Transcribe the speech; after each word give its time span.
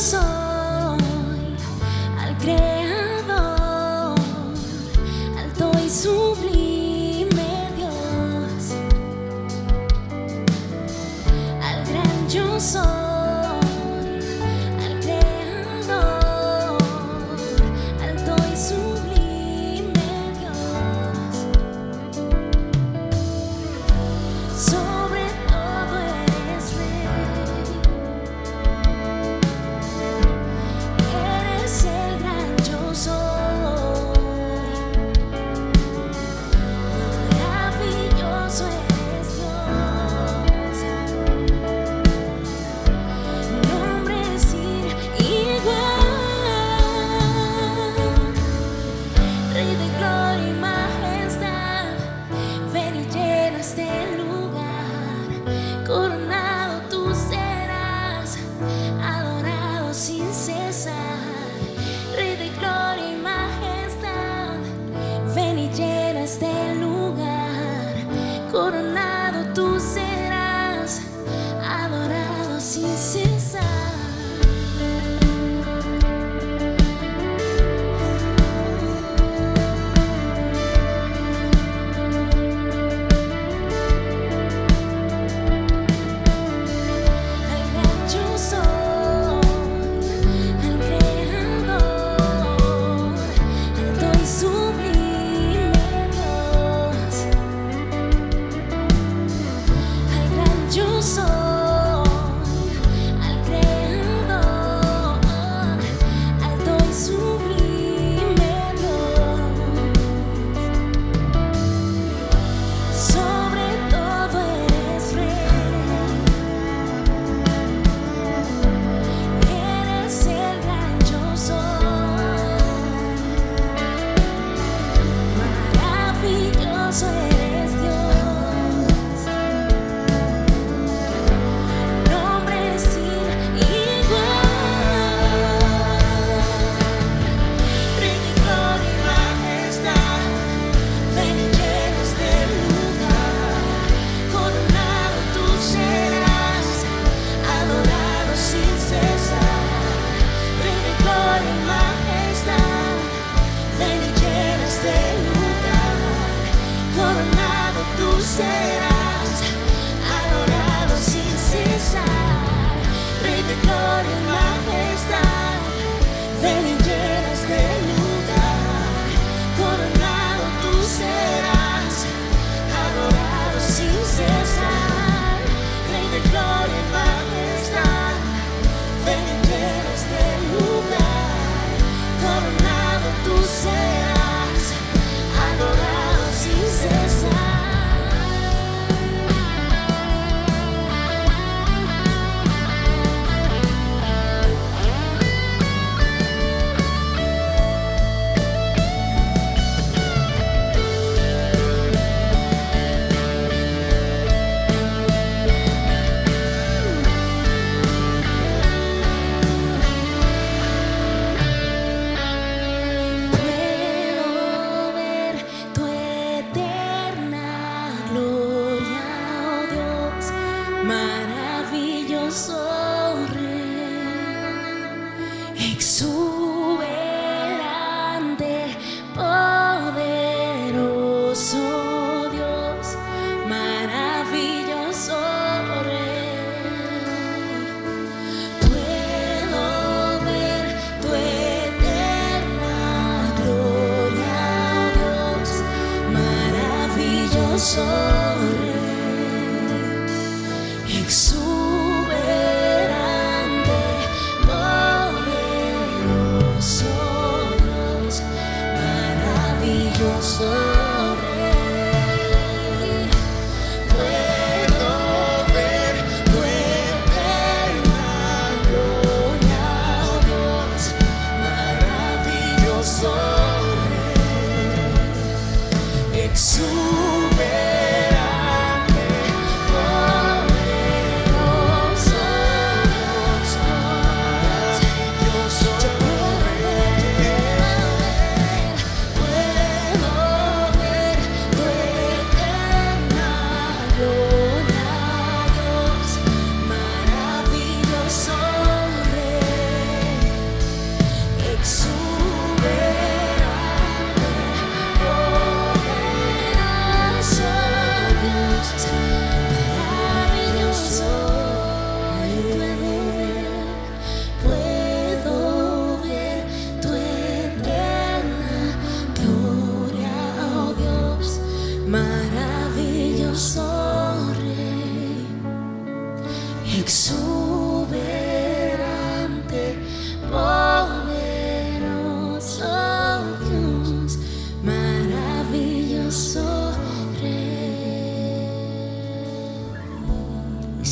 yo 0.00 0.49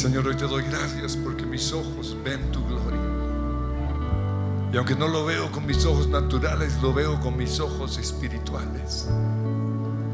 Señor, 0.08 0.26
hoy 0.26 0.36
te 0.36 0.46
doy 0.46 0.62
gracias 0.62 1.18
porque 1.18 1.44
mis 1.44 1.70
ojos 1.70 2.16
ven 2.24 2.40
tu 2.50 2.64
gloria. 2.66 2.98
Y 4.72 4.76
aunque 4.78 4.94
no 4.94 5.06
lo 5.06 5.26
veo 5.26 5.52
con 5.52 5.66
mis 5.66 5.84
ojos 5.84 6.08
naturales, 6.08 6.80
lo 6.80 6.94
veo 6.94 7.20
con 7.20 7.36
mis 7.36 7.60
ojos 7.60 7.98
espirituales. 7.98 9.06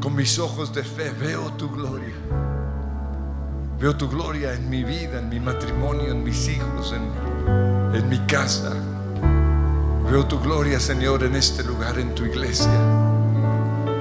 Con 0.01 0.13
mis 0.13 0.37
ojos 0.37 0.73
de 0.73 0.83
fe 0.83 1.11
veo 1.11 1.49
tu 1.53 1.71
gloria. 1.71 2.13
Veo 3.79 3.95
tu 3.95 4.09
gloria 4.09 4.53
en 4.53 4.69
mi 4.69 4.83
vida, 4.83 5.19
en 5.19 5.29
mi 5.29 5.39
matrimonio, 5.39 6.11
en 6.11 6.25
mis 6.25 6.45
hijos, 6.49 6.93
en, 6.93 7.95
en 7.95 8.09
mi 8.09 8.19
casa. 8.27 8.73
Veo 10.11 10.25
tu 10.25 10.41
gloria, 10.41 10.77
Señor, 10.81 11.23
en 11.23 11.37
este 11.37 11.63
lugar, 11.63 11.97
en 11.99 12.13
tu 12.13 12.25
iglesia. 12.25 12.67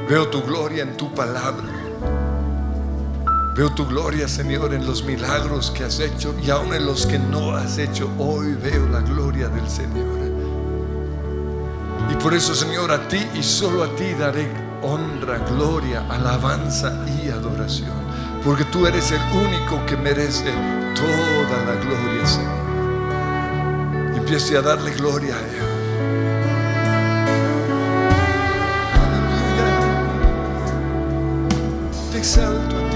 Veo 0.08 0.26
tu 0.26 0.42
gloria 0.42 0.82
en 0.82 0.96
tu 0.96 1.14
palabra. 1.14 1.83
Veo 3.54 3.70
tu 3.70 3.86
gloria, 3.86 4.26
Señor, 4.26 4.74
en 4.74 4.84
los 4.84 5.04
milagros 5.04 5.70
que 5.70 5.84
has 5.84 6.00
hecho 6.00 6.34
y 6.42 6.50
aún 6.50 6.74
en 6.74 6.84
los 6.86 7.06
que 7.06 7.20
no 7.20 7.54
has 7.54 7.78
hecho. 7.78 8.10
Hoy 8.18 8.54
veo 8.54 8.84
la 8.88 9.00
gloria 9.00 9.48
del 9.48 9.68
Señor. 9.68 10.18
Y 12.10 12.14
por 12.16 12.34
eso, 12.34 12.52
Señor, 12.52 12.90
a 12.90 13.06
ti 13.06 13.24
y 13.32 13.44
solo 13.44 13.84
a 13.84 13.94
ti 13.94 14.12
daré 14.18 14.48
honra, 14.82 15.38
gloria, 15.50 16.04
alabanza 16.10 17.04
y 17.06 17.28
adoración. 17.28 17.92
Porque 18.44 18.64
tú 18.64 18.88
eres 18.88 19.12
el 19.12 19.20
único 19.32 19.86
que 19.86 19.96
merece 19.98 20.52
toda 20.96 21.64
la 21.64 21.76
gloria, 21.80 22.26
Señor. 22.26 22.64
Empiece 24.16 24.56
a 24.56 24.62
darle 24.62 24.90
gloria 24.94 25.36
a 25.36 25.38
Él. 25.38 25.60
Aleluya. 28.98 29.78
Te 32.10 32.18
exalto 32.18 32.93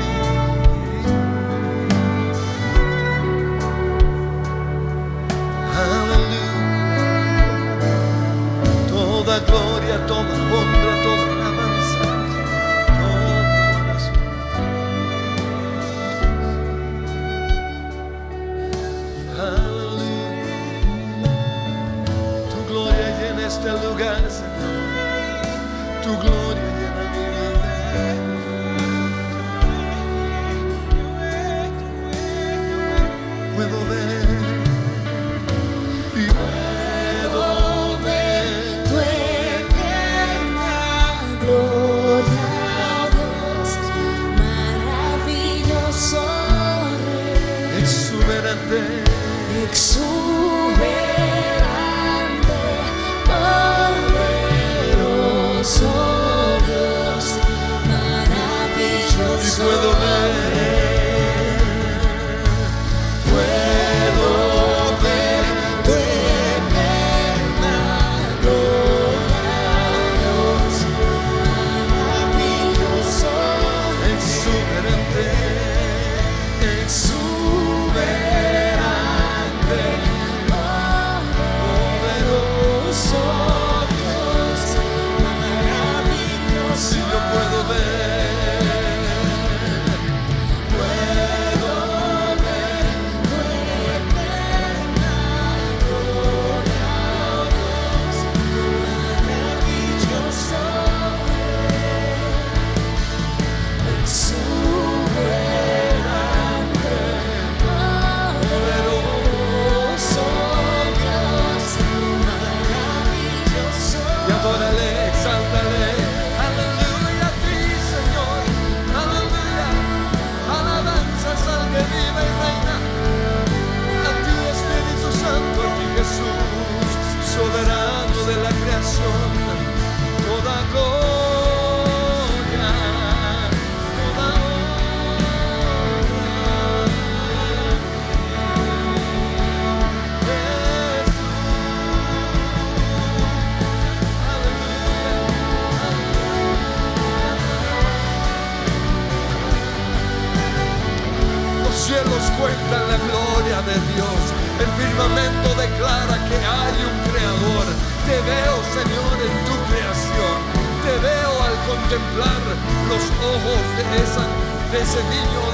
So 49.79 50.18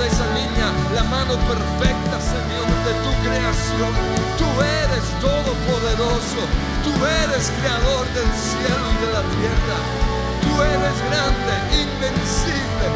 esa 0.07 0.27
niña, 0.35 0.69
la 0.95 1.05
mano 1.05 1.35
perfecta, 1.49 2.17
Señor, 2.21 2.69
de 2.87 2.93
tu 3.05 3.13
creación. 3.25 3.93
Tú 4.39 4.49
eres 4.63 5.05
todopoderoso. 5.21 6.43
Tú 6.85 6.93
eres 7.25 7.51
creador 7.61 8.05
del 8.13 8.31
cielo 8.37 8.85
y 8.93 8.97
de 9.01 9.09
la 9.17 9.23
tierra. 9.33 9.77
Tú 10.45 10.53
eres 10.63 10.97
grande, 11.09 11.55
invencible, 11.81 12.87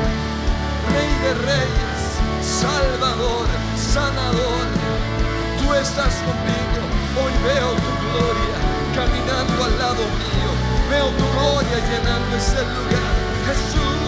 Rey 0.92 1.12
de 1.24 1.32
reyes, 1.48 2.00
Salvador, 2.44 3.46
sanador. 3.76 4.66
Tú 5.58 5.72
estás 5.74 6.14
conmigo. 6.26 6.80
Hoy 7.20 7.32
veo 7.48 7.70
tu 7.84 7.92
gloria 8.04 8.58
caminando 8.94 9.64
al 9.64 9.78
lado 9.78 10.04
mío. 10.20 10.50
Veo 10.90 11.08
tu 11.16 11.24
gloria 11.32 11.78
llenando 11.88 12.36
ese 12.36 12.60
lugar. 12.76 13.12
Jesús, 13.48 14.07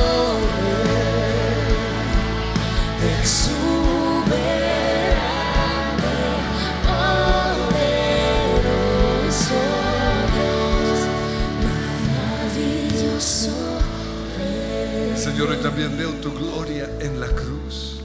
Señor, 15.41 15.57
hoy 15.57 15.63
también 15.63 15.97
veo 15.97 16.11
tu 16.21 16.31
gloria 16.33 16.87
en 16.99 17.19
la 17.19 17.25
cruz. 17.25 17.99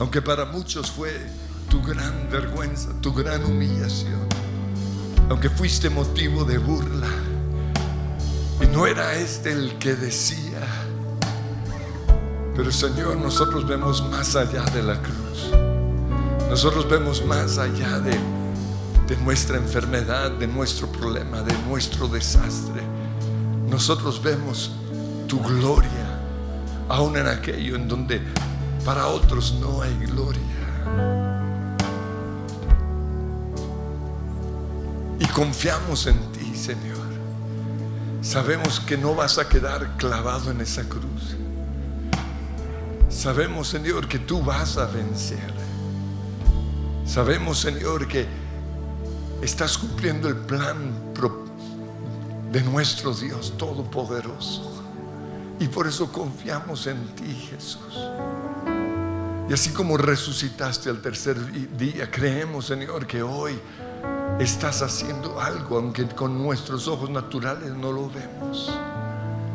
Aunque 0.00 0.20
para 0.20 0.44
muchos 0.44 0.90
fue 0.90 1.12
tu 1.70 1.80
gran 1.80 2.28
vergüenza, 2.28 2.88
tu 3.00 3.14
gran 3.14 3.44
humillación. 3.44 4.26
Aunque 5.28 5.48
fuiste 5.48 5.88
motivo 5.90 6.44
de 6.44 6.58
burla. 6.58 7.06
Y 8.60 8.66
no 8.66 8.84
era 8.88 9.14
este 9.14 9.52
el 9.52 9.78
que 9.78 9.94
decía, 9.94 10.58
Pero 12.56 12.72
Señor, 12.72 13.16
nosotros 13.16 13.64
vemos 13.64 14.02
más 14.10 14.34
allá 14.34 14.64
de 14.74 14.82
la 14.82 15.00
cruz. 15.00 15.52
Nosotros 16.50 16.90
vemos 16.90 17.24
más 17.24 17.58
allá 17.58 18.00
de, 18.00 18.18
de 19.06 19.16
nuestra 19.22 19.56
enfermedad, 19.56 20.32
de 20.32 20.48
nuestro 20.48 20.88
problema, 20.88 21.42
de 21.42 21.56
nuestro 21.68 22.08
desastre. 22.08 22.82
Nosotros 23.70 24.20
vemos 24.20 24.72
tu 25.28 25.38
gloria, 25.38 26.03
aún 26.88 27.16
en 27.16 27.26
aquello 27.26 27.76
en 27.76 27.88
donde 27.88 28.20
para 28.84 29.06
otros 29.06 29.54
no 29.60 29.82
hay 29.82 29.94
gloria. 30.06 30.42
Y 35.18 35.26
confiamos 35.26 36.06
en 36.06 36.18
ti, 36.32 36.54
Señor. 36.56 37.04
Sabemos 38.20 38.80
que 38.80 38.96
no 38.96 39.14
vas 39.14 39.38
a 39.38 39.48
quedar 39.48 39.96
clavado 39.96 40.50
en 40.50 40.60
esa 40.60 40.82
cruz. 40.84 41.36
Sabemos, 43.08 43.68
Señor, 43.68 44.08
que 44.08 44.18
tú 44.18 44.42
vas 44.42 44.76
a 44.76 44.86
vencer. 44.86 45.54
Sabemos, 47.06 47.60
Señor, 47.60 48.08
que 48.08 48.26
estás 49.40 49.78
cumpliendo 49.78 50.28
el 50.28 50.36
plan 50.36 50.92
de 52.50 52.62
nuestro 52.62 53.12
Dios 53.12 53.54
Todopoderoso. 53.56 54.83
Y 55.64 55.68
por 55.68 55.86
eso 55.86 56.12
confiamos 56.12 56.86
en 56.86 57.02
ti, 57.16 57.48
Jesús. 57.50 57.96
Y 59.48 59.52
así 59.54 59.70
como 59.70 59.96
resucitaste 59.96 60.90
al 60.90 61.00
tercer 61.00 61.38
día, 61.78 62.10
creemos, 62.10 62.66
Señor, 62.66 63.06
que 63.06 63.22
hoy 63.22 63.58
estás 64.38 64.82
haciendo 64.82 65.40
algo, 65.40 65.78
aunque 65.78 66.06
con 66.08 66.36
nuestros 66.36 66.86
ojos 66.86 67.08
naturales 67.08 67.70
no 67.70 67.92
lo 67.92 68.10
vemos, 68.10 68.70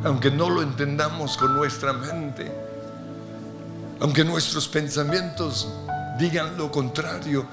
aunque 0.04 0.32
no 0.32 0.50
lo 0.50 0.64
entendamos 0.64 1.38
con 1.38 1.54
nuestra 1.54 1.94
mente, 1.94 2.52
aunque 4.00 4.26
nuestros 4.26 4.68
pensamientos 4.68 5.72
digan 6.18 6.58
lo 6.58 6.72
contrario, 6.72 7.46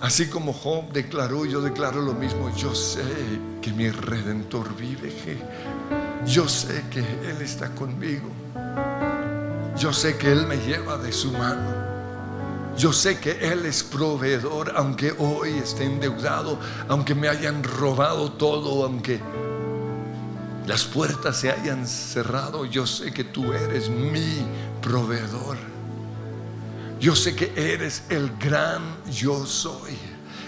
así 0.00 0.28
como 0.30 0.54
Job 0.54 0.90
declaró, 0.94 1.44
yo 1.44 1.60
declaro 1.60 2.00
lo 2.00 2.14
mismo, 2.14 2.50
yo 2.56 2.74
sé 2.74 3.04
que 3.60 3.70
mi 3.70 3.90
redentor 3.90 4.74
vive, 4.76 5.12
yo 6.26 6.48
sé 6.48 6.84
que 6.90 7.00
Él 7.00 7.40
está 7.40 7.74
conmigo, 7.74 8.28
yo 9.78 9.92
sé 9.92 10.16
que 10.16 10.32
Él 10.32 10.46
me 10.46 10.56
lleva 10.56 10.96
de 10.98 11.12
su 11.12 11.32
mano. 11.32 11.86
Yo 12.76 12.92
sé 12.92 13.18
que 13.18 13.30
Él 13.40 13.64
es 13.64 13.82
proveedor, 13.82 14.72
aunque 14.76 15.14
hoy 15.18 15.50
esté 15.52 15.84
endeudado, 15.84 16.58
aunque 16.88 17.14
me 17.14 17.28
hayan 17.28 17.62
robado 17.62 18.32
todo, 18.32 18.84
aunque 18.84 19.18
las 20.66 20.84
puertas 20.84 21.38
se 21.38 21.50
hayan 21.50 21.86
cerrado, 21.86 22.66
yo 22.66 22.86
sé 22.86 23.12
que 23.12 23.24
tú 23.24 23.52
eres 23.52 23.88
mi 23.88 24.44
proveedor. 24.82 25.56
Yo 27.00 27.14
sé 27.14 27.34
que 27.34 27.52
eres 27.56 28.02
el 28.08 28.30
gran 28.36 28.82
yo 29.10 29.46
soy, 29.46 29.96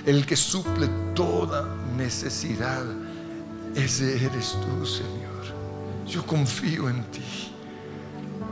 el 0.04 0.26
que 0.26 0.36
suple 0.36 0.88
toda 1.14 1.66
necesidad. 1.96 2.84
Ese 3.74 4.24
eres 4.24 4.52
tú, 4.52 4.84
Señor. 4.84 5.27
Yo 6.08 6.24
confío 6.24 6.88
en 6.88 7.04
ti. 7.10 7.48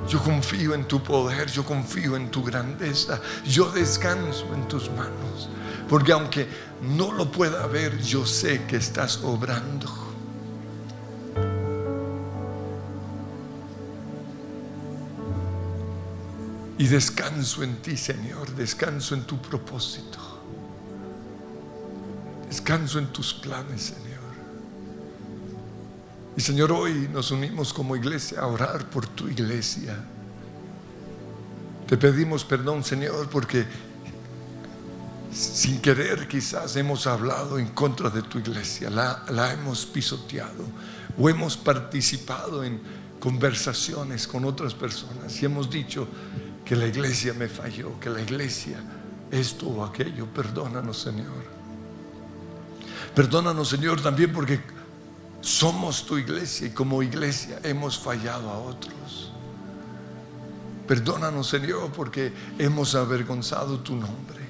Yo 0.08 0.22
confío 0.22 0.75
en 0.75 0.86
tu 0.86 1.02
poder, 1.02 1.50
yo 1.50 1.64
confío 1.64 2.16
en 2.16 2.30
tu 2.30 2.44
grandeza, 2.44 3.20
yo 3.44 3.72
descanso 3.72 4.46
en 4.54 4.68
tus 4.68 4.88
manos, 4.90 5.48
porque 5.88 6.12
aunque 6.12 6.46
no 6.96 7.10
lo 7.10 7.30
pueda 7.30 7.66
ver, 7.66 8.00
yo 8.00 8.25
sé 8.25 8.62
que 8.66 8.76
estás 8.76 9.18
obrando. 9.25 9.88
Y 16.78 16.86
descanso 16.86 17.64
en 17.64 17.76
ti, 17.82 17.96
Señor, 17.96 18.54
descanso 18.54 19.14
en 19.14 19.25
tu 19.25 19.42
propósito, 19.42 20.18
descanso 22.48 23.00
en 23.00 23.08
tus 23.08 23.34
planes, 23.34 23.82
Señor. 23.82 24.15
Y 26.36 26.40
Señor, 26.42 26.70
hoy 26.70 27.08
nos 27.10 27.30
unimos 27.30 27.72
como 27.72 27.96
iglesia 27.96 28.40
a 28.40 28.46
orar 28.46 28.90
por 28.90 29.06
tu 29.06 29.26
iglesia. 29.26 29.96
Te 31.86 31.96
pedimos 31.96 32.44
perdón, 32.44 32.84
Señor, 32.84 33.28
porque 33.30 33.64
sin 35.32 35.80
querer 35.80 36.28
quizás 36.28 36.76
hemos 36.76 37.06
hablado 37.06 37.58
en 37.58 37.68
contra 37.68 38.10
de 38.10 38.22
tu 38.22 38.38
iglesia, 38.38 38.90
la, 38.90 39.24
la 39.30 39.52
hemos 39.52 39.86
pisoteado 39.86 40.64
o 41.18 41.28
hemos 41.30 41.56
participado 41.56 42.62
en 42.64 42.80
conversaciones 43.18 44.26
con 44.26 44.44
otras 44.44 44.74
personas 44.74 45.40
y 45.40 45.46
hemos 45.46 45.70
dicho 45.70 46.06
que 46.66 46.76
la 46.76 46.86
iglesia 46.86 47.32
me 47.32 47.48
falló, 47.48 47.98
que 47.98 48.10
la 48.10 48.20
iglesia 48.20 48.78
esto 49.30 49.68
o 49.68 49.84
aquello. 49.84 50.26
Perdónanos, 50.26 51.00
Señor. 51.00 51.56
Perdónanos, 53.14 53.68
Señor, 53.68 54.02
también 54.02 54.32
porque 54.32 54.60
somos 55.46 56.04
tu 56.04 56.18
iglesia 56.18 56.66
y 56.66 56.70
como 56.70 57.04
iglesia 57.04 57.60
hemos 57.62 57.96
fallado 57.96 58.50
a 58.50 58.58
otros. 58.58 59.30
Perdónanos, 60.88 61.48
Señor, 61.48 61.92
porque 61.92 62.32
hemos 62.58 62.96
avergonzado 62.96 63.78
tu 63.78 63.94
nombre, 63.94 64.40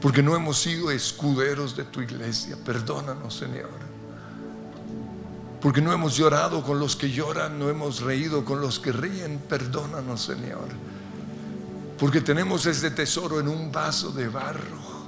porque 0.00 0.22
no 0.22 0.34
hemos 0.34 0.58
sido 0.58 0.90
escuderos 0.90 1.76
de 1.76 1.84
tu 1.84 2.00
iglesia. 2.00 2.56
Perdónanos, 2.64 3.34
Señor. 3.34 3.90
Porque 5.60 5.80
no 5.80 5.92
hemos 5.92 6.16
llorado 6.16 6.64
con 6.64 6.80
los 6.80 6.96
que 6.96 7.10
lloran, 7.10 7.58
no 7.58 7.68
hemos 7.68 8.00
reído 8.00 8.44
con 8.44 8.60
los 8.60 8.80
que 8.80 8.92
ríen. 8.92 9.38
Perdónanos, 9.48 10.22
Señor. 10.22 10.68
Porque 11.98 12.20
tenemos 12.20 12.66
este 12.66 12.90
tesoro 12.90 13.38
en 13.38 13.46
un 13.46 13.70
vaso 13.70 14.10
de 14.10 14.28
barro. 14.28 14.99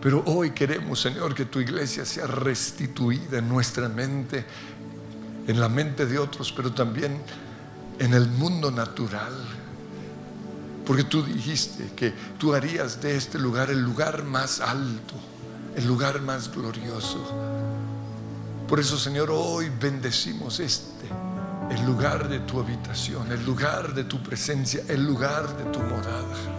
Pero 0.00 0.22
hoy 0.26 0.52
queremos, 0.52 1.00
Señor, 1.00 1.34
que 1.34 1.46
tu 1.46 1.58
iglesia 1.58 2.04
sea 2.04 2.26
restituida 2.26 3.38
en 3.38 3.48
nuestra 3.48 3.88
mente, 3.88 4.44
en 5.46 5.60
la 5.60 5.68
mente 5.68 6.06
de 6.06 6.18
otros, 6.18 6.52
pero 6.52 6.72
también 6.72 7.20
en 7.98 8.14
el 8.14 8.28
mundo 8.28 8.70
natural. 8.70 9.32
Porque 10.86 11.04
tú 11.04 11.22
dijiste 11.22 11.92
que 11.96 12.14
tú 12.38 12.54
harías 12.54 13.00
de 13.02 13.16
este 13.16 13.38
lugar 13.38 13.70
el 13.70 13.82
lugar 13.82 14.24
más 14.24 14.60
alto, 14.60 15.14
el 15.76 15.86
lugar 15.86 16.20
más 16.22 16.50
glorioso. 16.54 17.20
Por 18.68 18.80
eso, 18.80 18.96
Señor, 18.98 19.30
hoy 19.30 19.70
bendecimos 19.80 20.60
este, 20.60 21.08
el 21.70 21.84
lugar 21.84 22.28
de 22.28 22.38
tu 22.40 22.60
habitación, 22.60 23.30
el 23.32 23.44
lugar 23.44 23.94
de 23.94 24.04
tu 24.04 24.22
presencia, 24.22 24.82
el 24.88 25.04
lugar 25.04 25.56
de 25.56 25.64
tu 25.72 25.80
morada. 25.80 26.57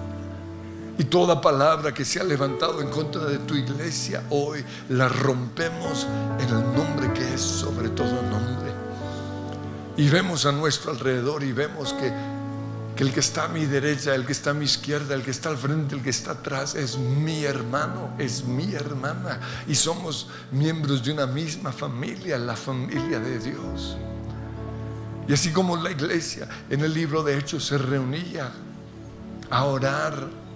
Y 0.99 1.05
toda 1.05 1.39
palabra 1.39 1.93
que 1.93 2.03
se 2.03 2.19
ha 2.19 2.25
levantado 2.25 2.81
en 2.81 2.89
contra 2.89 3.23
de 3.23 3.37
tu 3.39 3.55
iglesia 3.55 4.21
hoy 4.31 4.65
la 4.89 5.07
rompemos 5.07 6.05
en 6.37 6.49
el 6.49 6.75
nombre 6.75 7.13
que 7.13 7.35
es 7.35 7.39
sobre 7.39 7.87
todo 7.87 8.21
nombre. 8.21 8.69
Y 9.95 10.09
vemos 10.09 10.45
a 10.45 10.51
nuestro 10.51 10.91
alrededor 10.91 11.41
y 11.43 11.53
vemos 11.53 11.93
que, 11.93 12.11
el 13.01 13.13
que 13.13 13.21
está 13.21 13.45
a 13.45 13.47
mi 13.47 13.65
derecha, 13.65 14.13
el 14.13 14.25
que 14.25 14.33
está 14.33 14.49
a 14.49 14.53
mi 14.53 14.65
izquierda, 14.65 15.15
el 15.15 15.23
que 15.23 15.31
está 15.31 15.47
al 15.47 15.57
frente, 15.57 15.95
el 15.95 16.03
que 16.03 16.09
está 16.09 16.31
atrás 16.31 16.75
es 16.75 16.97
mi 16.97 17.45
hermano, 17.45 18.13
es 18.17 18.43
mi 18.43 18.73
hermana. 18.73 19.39
Y 19.69 19.75
somos 19.75 20.27
miembros 20.51 21.01
de 21.01 21.13
una 21.13 21.27
misma 21.27 21.71
familia, 21.71 22.37
la 22.37 22.57
familia 22.57 23.21
de 23.21 23.39
Dios. 23.39 23.95
Y 25.29 25.31
así 25.31 25.53
como 25.53 25.77
la 25.77 25.91
iglesia 25.91 26.49
en 26.69 26.81
el 26.81 26.93
libro 26.93 27.23
de 27.23 27.37
Hechos 27.37 27.67
se 27.67 27.77
reunía 27.77 28.51
a 29.49 29.63
orar, 29.63 30.48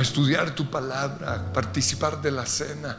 a 0.00 0.02
estudiar 0.02 0.54
tu 0.54 0.70
palabra, 0.70 1.34
a 1.34 1.52
participar 1.52 2.22
de 2.22 2.30
la 2.30 2.46
cena, 2.46 2.96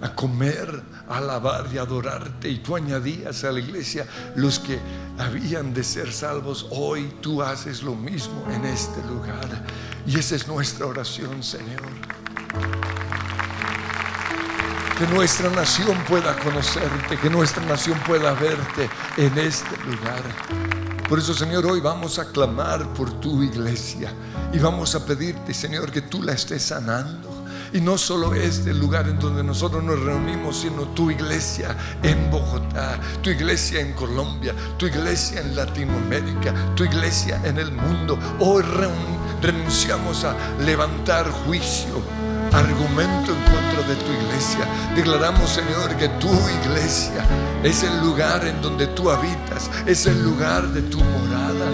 a 0.00 0.14
comer, 0.14 0.82
a 1.06 1.18
alabar 1.18 1.66
y 1.70 1.76
adorarte. 1.76 2.48
Y 2.48 2.60
tú 2.60 2.76
añadías 2.76 3.44
a 3.44 3.52
la 3.52 3.60
iglesia 3.60 4.06
los 4.36 4.58
que 4.58 4.78
habían 5.18 5.74
de 5.74 5.84
ser 5.84 6.10
salvos. 6.10 6.66
Hoy 6.70 7.14
tú 7.20 7.42
haces 7.42 7.82
lo 7.82 7.94
mismo 7.94 8.42
en 8.50 8.64
este 8.64 9.02
lugar. 9.02 9.66
Y 10.06 10.18
esa 10.18 10.34
es 10.34 10.48
nuestra 10.48 10.86
oración, 10.86 11.42
Señor. 11.42 11.82
Que 14.96 15.06
nuestra 15.08 15.50
nación 15.50 15.98
pueda 16.08 16.38
conocerte, 16.38 17.18
que 17.18 17.28
nuestra 17.28 17.62
nación 17.66 17.98
pueda 18.06 18.32
verte 18.32 18.88
en 19.18 19.36
este 19.36 19.76
lugar. 19.84 20.79
Por 21.10 21.18
eso, 21.18 21.34
Señor, 21.34 21.66
hoy 21.66 21.80
vamos 21.80 22.20
a 22.20 22.26
clamar 22.26 22.94
por 22.94 23.10
tu 23.18 23.42
iglesia 23.42 24.12
y 24.52 24.60
vamos 24.60 24.94
a 24.94 25.04
pedirte, 25.04 25.52
Señor, 25.52 25.90
que 25.90 26.02
tú 26.02 26.22
la 26.22 26.34
estés 26.34 26.62
sanando. 26.62 27.28
Y 27.72 27.80
no 27.80 27.98
solo 27.98 28.32
este 28.32 28.72
lugar 28.72 29.08
en 29.08 29.18
donde 29.18 29.42
nosotros 29.42 29.82
nos 29.82 29.98
reunimos, 29.98 30.58
sino 30.58 30.82
tu 30.94 31.10
iglesia 31.10 31.76
en 32.04 32.30
Bogotá, 32.30 33.00
tu 33.22 33.30
iglesia 33.30 33.80
en 33.80 33.92
Colombia, 33.94 34.54
tu 34.78 34.86
iglesia 34.86 35.40
en 35.40 35.56
Latinoamérica, 35.56 36.54
tu 36.76 36.84
iglesia 36.84 37.40
en 37.42 37.58
el 37.58 37.72
mundo. 37.72 38.16
Hoy 38.38 38.62
renunciamos 39.42 40.22
a 40.22 40.36
levantar 40.60 41.28
juicio 41.44 42.00
argumento 42.52 43.32
en 43.32 43.42
contra 43.42 43.82
de 43.88 43.96
tu 43.96 44.12
iglesia. 44.12 44.66
Declaramos, 44.94 45.50
Señor, 45.50 45.96
que 45.96 46.08
tu 46.20 46.32
iglesia 46.62 47.24
es 47.62 47.82
el 47.82 48.00
lugar 48.00 48.46
en 48.46 48.60
donde 48.62 48.86
tú 48.88 49.10
habitas, 49.10 49.70
es 49.86 50.06
el 50.06 50.22
lugar 50.22 50.68
de 50.68 50.82
tu 50.82 50.98
morada, 50.98 51.66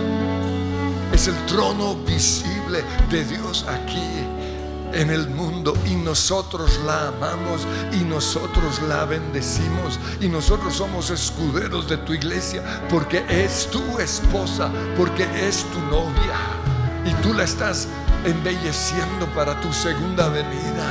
es 1.12 1.28
el 1.28 1.36
trono 1.46 1.94
visible 1.96 2.82
de 3.10 3.24
Dios 3.24 3.64
aquí 3.68 4.26
en 4.92 5.10
el 5.10 5.28
mundo. 5.28 5.74
Y 5.86 5.94
nosotros 5.94 6.80
la 6.84 7.08
amamos 7.08 7.66
y 7.92 8.04
nosotros 8.04 8.80
la 8.88 9.04
bendecimos. 9.04 9.98
Y 10.20 10.28
nosotros 10.28 10.74
somos 10.74 11.10
escuderos 11.10 11.88
de 11.88 11.98
tu 11.98 12.12
iglesia 12.12 12.62
porque 12.88 13.24
es 13.28 13.68
tu 13.70 13.98
esposa, 13.98 14.70
porque 14.96 15.24
es 15.46 15.64
tu 15.72 15.80
novia. 15.80 16.36
Y 17.04 17.12
tú 17.22 17.32
la 17.32 17.44
estás 17.44 17.88
embelleciendo 18.26 19.26
para 19.34 19.58
tu 19.60 19.72
segunda 19.72 20.28
venida. 20.28 20.84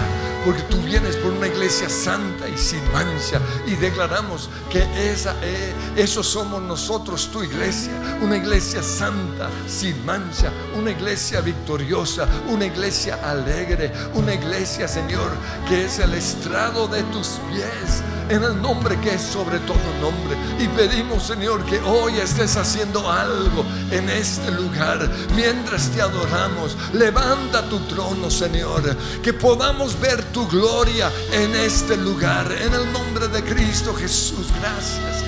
Porque 0.45 0.61
tú 0.63 0.77
vienes 0.81 1.15
por 1.17 1.33
una 1.33 1.47
iglesia 1.47 1.89
santa 1.89 2.47
y 2.47 2.57
sin 2.57 2.81
mancha. 2.91 3.39
Y 3.65 3.75
declaramos 3.75 4.49
que 4.69 4.83
esa, 5.11 5.35
eh, 5.41 5.73
eso 5.95 6.23
somos 6.23 6.61
nosotros, 6.61 7.29
tu 7.31 7.43
iglesia. 7.43 7.93
Una 8.21 8.37
iglesia 8.37 8.81
santa, 8.81 9.49
sin 9.67 10.05
mancha. 10.05 10.51
Una 10.77 10.91
iglesia 10.91 11.41
victoriosa. 11.41 12.27
Una 12.47 12.65
iglesia 12.65 13.19
alegre. 13.23 13.91
Una 14.13 14.33
iglesia, 14.33 14.87
Señor, 14.87 15.31
que 15.67 15.85
es 15.85 15.99
el 15.99 16.13
estrado 16.13 16.87
de 16.87 17.03
tus 17.03 17.39
pies 17.49 18.03
en 18.29 18.43
el 18.43 18.61
nombre 18.61 18.99
que 18.99 19.15
es 19.15 19.21
sobre 19.21 19.59
todo 19.59 19.77
nombre. 20.01 20.37
Y 20.59 20.67
pedimos, 20.69 21.23
Señor, 21.23 21.65
que 21.65 21.79
hoy 21.79 22.17
estés 22.17 22.55
haciendo 22.57 23.09
algo 23.09 23.65
en 23.91 24.09
este 24.09 24.51
lugar 24.51 25.09
mientras 25.35 25.89
te 25.89 26.01
adoramos. 26.01 26.77
Levanta 26.93 27.67
tu 27.69 27.79
trono, 27.81 28.29
Señor, 28.29 28.95
que 29.21 29.33
podamos 29.33 29.99
ver 29.99 30.23
tu 30.31 30.47
gloria 30.47 31.11
en 31.31 31.55
este 31.55 31.97
lugar. 31.97 32.51
En 32.51 32.73
el 32.73 32.91
nombre 32.91 33.27
de 33.27 33.43
Cristo 33.43 33.93
Jesús, 33.93 34.47
gracias. 34.59 35.25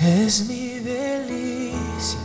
Es 0.00 0.46
mi 0.46 0.80
delicia 0.80 2.18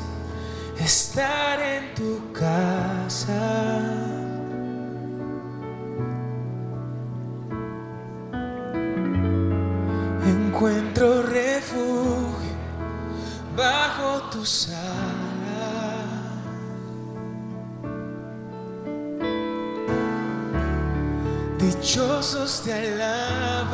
estar 0.79 1.61
en 1.61 1.95
tu 1.95 2.33
casa. 2.33 4.18
Encuentro 10.59 11.23
refugio 11.23 12.51
bajo 13.55 14.23
tu 14.29 14.43
sala. 14.45 14.83
Dichosos 21.57 22.63
te 22.65 22.73
alaban 22.73 23.69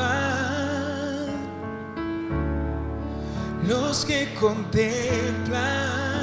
los 3.67 4.05
que 4.05 4.31
contemplan 4.39 6.14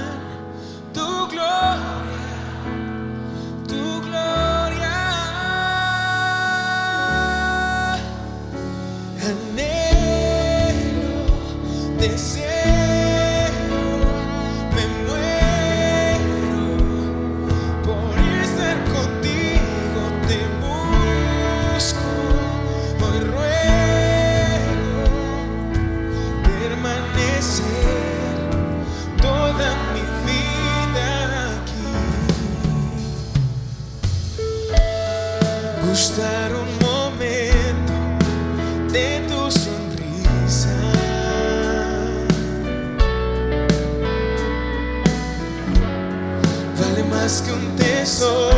soul. 48.23 48.52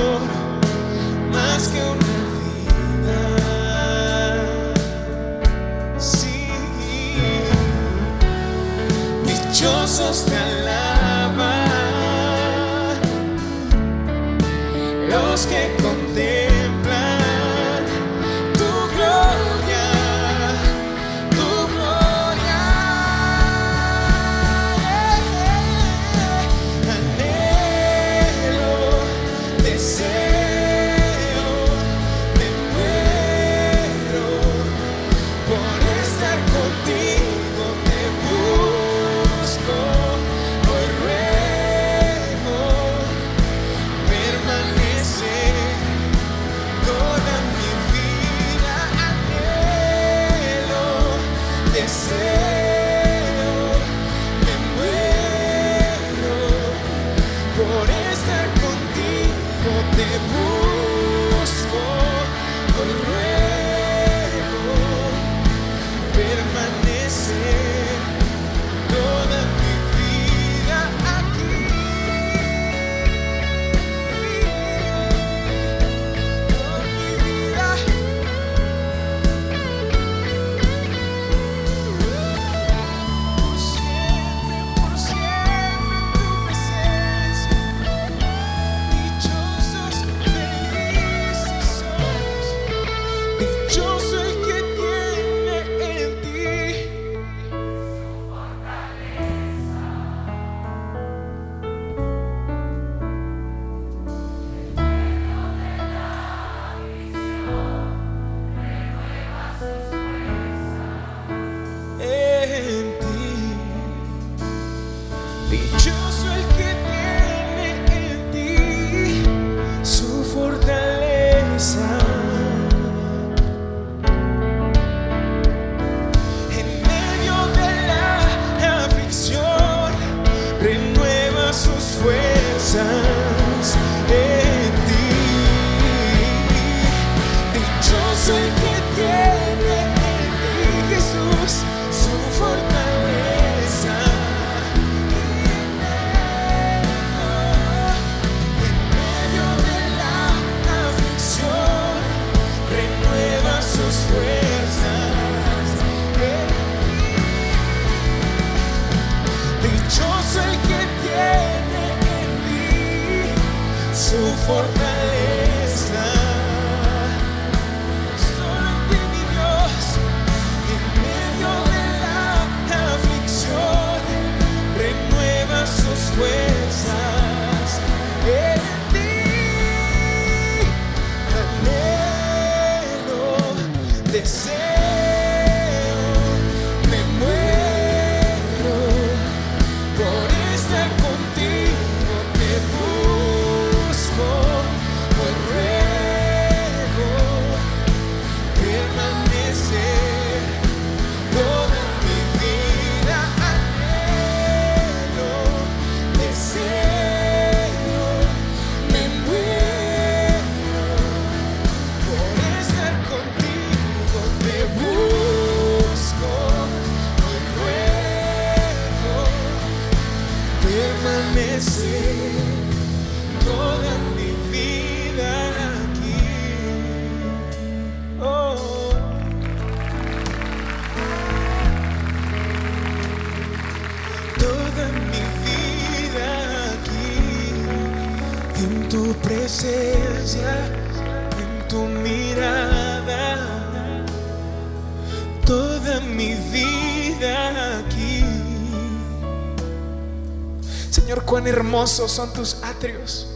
Hermosos 251.46 252.10
son 252.10 252.32
tus 252.32 252.56
atrios. 252.62 253.28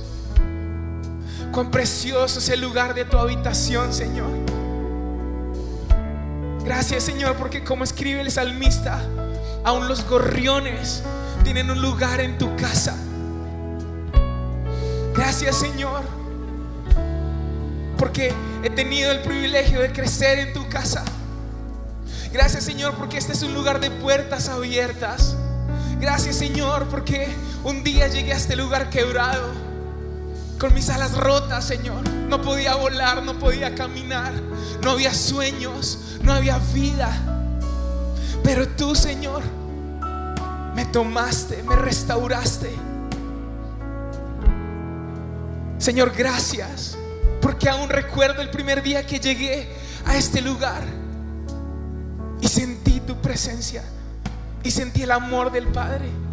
Cuán 1.53 1.71
precioso 1.71 2.39
es 2.39 2.49
el 2.49 2.61
lugar 2.61 2.95
de 2.95 3.05
tu 3.05 3.19
habitación, 3.19 3.93
Señor. 3.93 4.31
Gracias, 6.65 7.05
Señor, 7.05 7.37
porque 7.37 7.65
como 7.65 7.85
escribe 7.85 8.21
el 8.21 8.31
salmista, 8.31 9.01
aún 9.65 9.89
los 9.89 10.07
gorriones 10.07 11.03
tienen 11.43 11.71
un 11.71 11.81
lugar 11.81 12.21
en 12.21 12.37
tu 12.37 12.55
casa. 12.57 12.95
Gracias, 15.15 15.57
Señor, 15.57 16.03
porque 17.97 18.33
he 18.63 18.71
tenido 18.71 19.11
el 19.11 19.21
privilegio 19.21 19.81
de 19.81 19.93
crecer 19.93 20.39
en 20.39 20.53
tu 20.53 20.69
casa. 20.69 21.05
Gracias, 22.33 22.65
Señor, 22.65 22.95
porque 22.95 23.19
este 23.19 23.33
es 23.33 23.43
un 23.43 23.55
lugar 23.55 23.81
de 23.81 23.91
puertas 23.91 24.49
abiertas. 24.49 25.35
Gracias, 26.01 26.37
Señor, 26.37 26.87
porque 26.89 27.35
un 27.65 27.83
día 27.83 28.09
llegué 28.09 28.33
a 28.33 28.37
este 28.37 28.57
lugar 28.57 28.91
quebrado, 28.91 29.53
con 30.59 30.75
mis 30.75 30.89
alas 30.91 31.17
rotas, 31.17 31.65
Señor. 31.65 32.09
No 32.29 32.43
podía 32.43 32.75
volar, 32.75 33.23
no 33.23 33.39
podía 33.39 33.75
caminar, 33.75 34.33
no 34.83 34.91
había 34.91 35.15
sueños, 35.15 36.17
no 36.23 36.33
había 36.33 36.59
vida. 36.75 37.11
Pero 38.43 38.69
tú, 38.69 38.95
Señor, 38.95 39.43
me 40.75 40.85
tomaste, 40.87 41.63
me 41.63 41.77
restauraste. 41.77 42.71
Señor, 45.79 46.13
gracias, 46.17 46.97
porque 47.41 47.69
aún 47.69 47.89
recuerdo 47.89 48.43
el 48.43 48.51
primer 48.51 48.83
día 48.83 49.07
que 49.07 49.21
llegué 49.21 49.69
a 50.05 50.17
este 50.17 50.43
lugar 50.43 50.83
y 52.41 52.49
sentí 52.49 53.01
tu 53.01 53.17
presencia 53.21 53.83
y 54.63 54.71
sentí 54.71 55.03
el 55.03 55.13
amor 55.13 55.51
del 55.53 55.69
Padre 55.69 56.28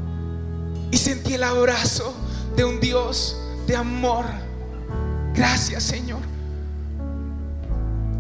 y 0.92 0.98
sentí 0.98 1.34
el 1.34 1.44
abrazo 1.44 2.14
de 2.56 2.64
un 2.64 2.80
Dios 2.80 3.38
de 3.68 3.76
amor. 3.76 4.26
Gracias, 5.34 5.84
Señor. 5.84 6.22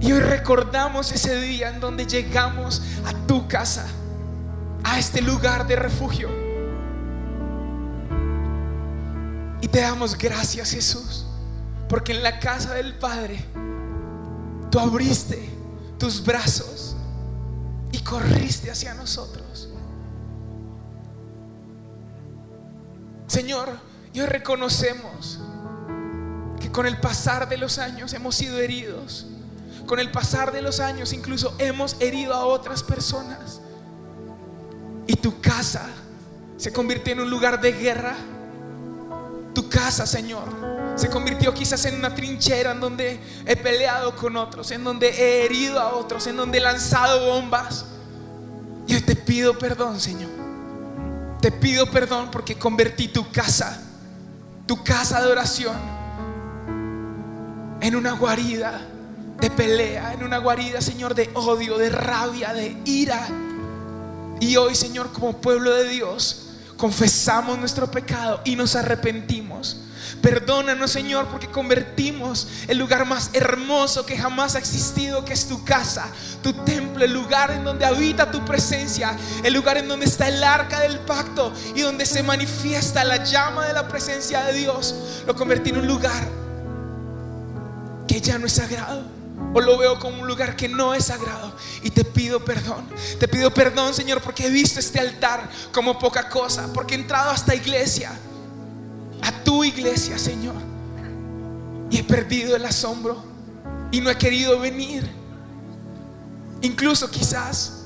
Y 0.02 0.12
hoy 0.12 0.20
recordamos 0.20 1.12
ese 1.12 1.40
día 1.42 1.70
en 1.70 1.80
donde 1.80 2.06
llegamos 2.06 2.82
a 3.06 3.14
tu 3.28 3.48
casa, 3.48 3.88
a 4.84 5.00
este 5.00 5.22
lugar 5.22 5.66
de 5.68 5.76
refugio. 5.76 6.30
Y 9.62 9.68
te 9.68 9.82
damos 9.82 10.18
gracias, 10.18 10.72
Jesús, 10.72 11.26
porque 11.90 12.12
en 12.12 12.22
la 12.22 12.40
casa 12.40 12.74
del 12.74 12.94
Padre 12.96 13.44
tú 14.70 14.80
abriste 14.80 15.50
tus 15.98 16.24
brazos 16.24 16.96
y 17.92 18.00
corriste 18.00 18.70
hacia 18.70 18.94
nosotros. 18.94 19.45
Señor, 23.36 23.68
y 24.14 24.22
hoy 24.22 24.28
reconocemos 24.28 25.40
que 26.58 26.72
con 26.72 26.86
el 26.86 27.02
pasar 27.02 27.50
de 27.50 27.58
los 27.58 27.80
años 27.80 28.14
hemos 28.14 28.34
sido 28.34 28.58
heridos. 28.60 29.26
Con 29.86 30.00
el 30.00 30.10
pasar 30.10 30.54
de 30.54 30.62
los 30.62 30.80
años 30.80 31.12
incluso 31.12 31.54
hemos 31.58 31.98
herido 32.00 32.34
a 32.34 32.46
otras 32.46 32.82
personas. 32.82 33.60
Y 35.06 35.18
tu 35.18 35.42
casa 35.42 35.86
se 36.56 36.72
convirtió 36.72 37.12
en 37.12 37.20
un 37.20 37.30
lugar 37.30 37.60
de 37.60 37.74
guerra. 37.74 38.16
Tu 39.54 39.68
casa, 39.68 40.08
Señor, 40.08 40.48
se 40.96 41.10
convirtió 41.10 41.54
quizás 41.54 41.84
en 41.84 41.96
una 41.96 42.16
trinchera 42.16 42.72
en 42.72 42.80
donde 42.80 43.20
he 43.46 43.58
peleado 43.58 44.16
con 44.16 44.38
otros, 44.38 44.72
en 44.72 44.86
donde 44.86 45.10
he 45.10 45.44
herido 45.44 45.82
a 45.82 45.94
otros, 45.94 46.26
en 46.28 46.38
donde 46.38 46.60
he 46.60 46.62
lanzado 46.62 47.34
bombas. 47.34 47.84
Y 48.88 48.96
hoy 48.96 49.02
te 49.02 49.18
pido 49.18 49.60
perdón, 49.60 50.00
Señor. 50.00 50.35
Te 51.46 51.52
pido 51.52 51.86
perdón 51.86 52.32
porque 52.32 52.58
convertí 52.58 53.08
tu 53.08 53.32
casa, 53.32 53.80
tu 54.66 54.84
casa 54.84 55.22
de 55.22 55.32
oración, 55.32 55.76
en 57.82 57.96
una 57.96 58.14
guarida 58.14 58.82
de 59.40 59.52
pelea, 59.52 60.14
en 60.14 60.24
una 60.24 60.40
guarida, 60.40 60.82
Señor, 60.82 61.14
de 61.14 61.30
odio, 61.36 61.78
de 61.78 61.92
rabia, 61.92 62.52
de 62.52 62.76
ira. 62.86 63.28
Y 64.40 64.58
hoy, 64.58 64.74
Señor, 64.74 65.12
como 65.12 65.38
pueblo 65.38 65.70
de 65.70 65.88
Dios, 65.88 66.45
confesamos 66.86 67.58
nuestro 67.58 67.90
pecado 67.90 68.42
y 68.46 68.56
nos 68.56 68.76
arrepentimos. 68.76 69.78
Perdónanos, 70.22 70.92
Señor, 70.92 71.26
porque 71.30 71.48
convertimos 71.48 72.48
el 72.68 72.78
lugar 72.78 73.08
más 73.08 73.32
hermoso 73.34 74.06
que 74.06 74.16
jamás 74.16 74.54
ha 74.54 74.60
existido, 74.60 75.26
que 75.26 75.34
es 75.34 75.48
tu 75.48 75.66
casa, 75.66 76.06
tu 76.44 76.54
templo, 76.54 77.04
el 77.04 77.12
lugar 77.12 77.50
en 77.50 77.64
donde 77.64 77.86
habita 77.86 78.30
tu 78.30 78.46
presencia, 78.46 79.18
el 79.44 79.52
lugar 79.52 79.80
en 79.80 79.88
donde 79.88 80.06
está 80.06 80.28
el 80.28 80.44
arca 80.44 80.80
del 80.80 81.00
pacto 81.00 81.52
y 81.74 81.82
donde 81.82 82.06
se 82.06 82.22
manifiesta 82.22 83.04
la 83.04 83.24
llama 83.24 83.66
de 83.66 83.74
la 83.74 83.88
presencia 83.88 84.44
de 84.44 84.54
Dios. 84.54 84.94
Lo 85.26 85.34
convertí 85.34 85.72
en 85.72 85.78
un 85.78 85.88
lugar 85.88 86.24
que 88.08 88.22
ya 88.22 88.38
no 88.38 88.46
es 88.46 88.54
sagrado. 88.54 89.15
O 89.56 89.62
lo 89.62 89.78
veo 89.78 89.98
como 89.98 90.22
un 90.22 90.28
lugar 90.28 90.58
que 90.58 90.68
no 90.68 90.94
es 90.94 91.06
sagrado. 91.06 91.56
Y 91.82 91.90
te 91.90 92.04
pido 92.04 92.44
perdón. 92.44 92.90
Te 93.18 93.26
pido 93.26 93.54
perdón, 93.54 93.94
Señor, 93.94 94.22
porque 94.22 94.48
he 94.48 94.50
visto 94.50 94.82
este 94.82 95.00
altar 95.00 95.50
como 95.72 95.98
poca 95.98 96.28
cosa. 96.28 96.68
Porque 96.74 96.96
he 96.96 96.98
entrado 96.98 97.32
a 97.32 97.36
esta 97.36 97.56
iglesia. 97.56 98.12
A 99.22 99.32
tu 99.46 99.64
iglesia, 99.64 100.20
Señor. 100.20 100.56
Y 101.90 102.00
he 102.00 102.04
perdido 102.04 102.54
el 102.58 102.66
asombro. 102.66 103.24
Y 103.92 104.02
no 104.02 104.10
he 104.10 104.18
querido 104.18 104.60
venir. 104.60 105.10
Incluso 106.62 107.10
quizás. 107.10 107.86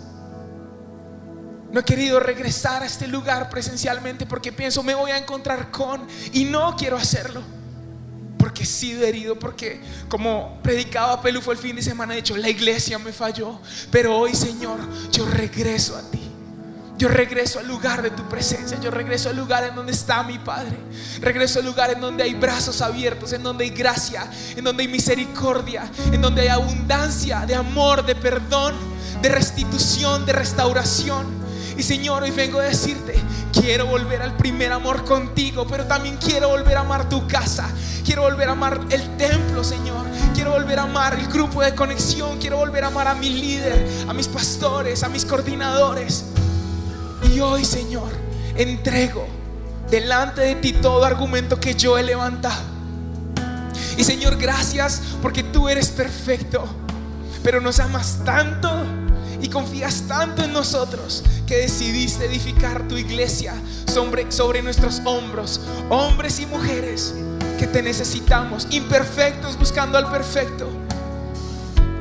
No 1.72 1.82
he 1.82 1.86
querido 1.86 2.20
regresar 2.20 2.82
a 2.82 2.88
este 2.88 3.08
lugar 3.08 3.48
presencialmente 3.48 4.26
porque 4.26 4.52
pienso 4.52 4.82
me 4.82 4.96
voy 4.96 5.12
a 5.12 5.20
encontrar 5.20 5.70
con 5.70 6.08
y 6.34 6.46
no 6.46 6.76
quiero 6.76 6.98
hacerlo 6.98 7.44
he 8.64 8.66
sido 8.66 9.06
herido, 9.06 9.38
porque 9.38 9.82
como 10.08 10.60
predicaba 10.62 11.22
Pelufo 11.22 11.52
el 11.52 11.58
fin 11.58 11.76
de 11.76 11.82
semana, 11.82 12.14
de 12.14 12.20
hecho, 12.20 12.38
la 12.38 12.50
iglesia 12.50 13.00
me 13.00 13.12
falló. 13.12 13.60
Pero 13.92 14.18
hoy, 14.18 14.36
Señor, 14.36 14.80
yo 15.12 15.26
regreso 15.26 15.98
a 15.98 16.02
ti. 16.10 16.30
Yo 17.00 17.08
regreso 17.08 17.60
al 17.60 17.68
lugar 17.68 18.02
de 18.02 18.12
tu 18.12 18.28
presencia. 18.28 18.78
Yo 18.82 18.92
regreso 18.92 19.30
al 19.30 19.38
lugar 19.38 19.64
en 19.64 19.74
donde 19.74 19.94
está 19.94 20.22
mi 20.22 20.38
Padre. 20.38 20.78
Regreso 21.22 21.60
al 21.60 21.66
lugar 21.66 21.92
en 21.92 22.02
donde 22.02 22.24
hay 22.24 22.34
brazos 22.34 22.82
abiertos, 22.82 23.32
en 23.32 23.42
donde 23.42 23.64
hay 23.64 23.70
gracia, 23.70 24.30
en 24.58 24.66
donde 24.66 24.84
hay 24.84 24.90
misericordia, 24.90 25.90
en 26.12 26.22
donde 26.22 26.42
hay 26.42 26.48
abundancia 26.50 27.46
de 27.46 27.56
amor, 27.56 28.06
de 28.06 28.16
perdón, 28.16 28.76
de 29.22 29.30
restitución, 29.30 30.26
de 30.26 30.34
restauración. 30.34 31.39
Y 31.80 31.84
Señor, 31.84 32.24
hoy 32.24 32.32
vengo 32.32 32.60
a 32.60 32.64
decirte, 32.64 33.16
quiero 33.54 33.86
volver 33.86 34.22
al 34.22 34.36
primer 34.36 34.74
amor 34.74 35.06
contigo, 35.06 35.66
pero 35.66 35.86
también 35.86 36.18
quiero 36.18 36.50
volver 36.50 36.76
a 36.76 36.82
amar 36.82 37.08
tu 37.08 37.26
casa. 37.26 37.70
Quiero 38.04 38.24
volver 38.24 38.50
a 38.50 38.52
amar 38.52 38.82
el 38.90 39.16
templo, 39.16 39.64
Señor. 39.64 40.06
Quiero 40.36 40.52
volver 40.52 40.78
a 40.78 40.84
amar 40.84 41.18
el 41.18 41.28
grupo 41.28 41.62
de 41.62 41.74
conexión. 41.74 42.38
Quiero 42.38 42.58
volver 42.58 42.84
a 42.84 42.88
amar 42.88 43.08
a 43.08 43.16
mi 43.16 43.30
líder, 43.30 43.88
a 44.10 44.14
mis 44.14 44.28
pastores, 44.28 45.04
a 45.04 45.08
mis 45.08 45.24
coordinadores. 45.24 46.26
Y 47.34 47.40
hoy, 47.40 47.64
Señor, 47.64 48.10
entrego 48.58 49.26
delante 49.90 50.42
de 50.42 50.56
ti 50.56 50.74
todo 50.74 51.06
argumento 51.06 51.62
que 51.62 51.76
yo 51.76 51.98
he 51.98 52.04
levantado. 52.04 52.62
Y 53.96 54.04
Señor, 54.04 54.36
gracias 54.36 55.02
porque 55.22 55.44
tú 55.44 55.70
eres 55.70 55.92
perfecto, 55.92 56.66
pero 57.42 57.62
nos 57.62 57.80
amas 57.80 58.20
tanto 58.26 58.70
y 59.42 59.50
confías 59.50 60.04
tanto 60.08 60.44
en 60.44 60.54
nosotros 60.54 61.24
que 61.48 61.58
decidiste 61.58 62.26
edificar 62.26 62.88
tu 62.88 62.98
iglesia 62.98 63.54
sobre, 63.92 64.32
sobre 64.32 64.62
nuestros 64.62 65.02
hombros, 65.06 65.62
hombres 65.90 66.40
y 66.40 66.46
mujeres 66.46 67.14
que 67.58 67.68
te 67.68 67.82
necesitamos, 67.82 68.68
imperfectos 68.72 69.58
buscando 69.58 69.98
al 69.98 70.10
perfecto. 70.10 70.70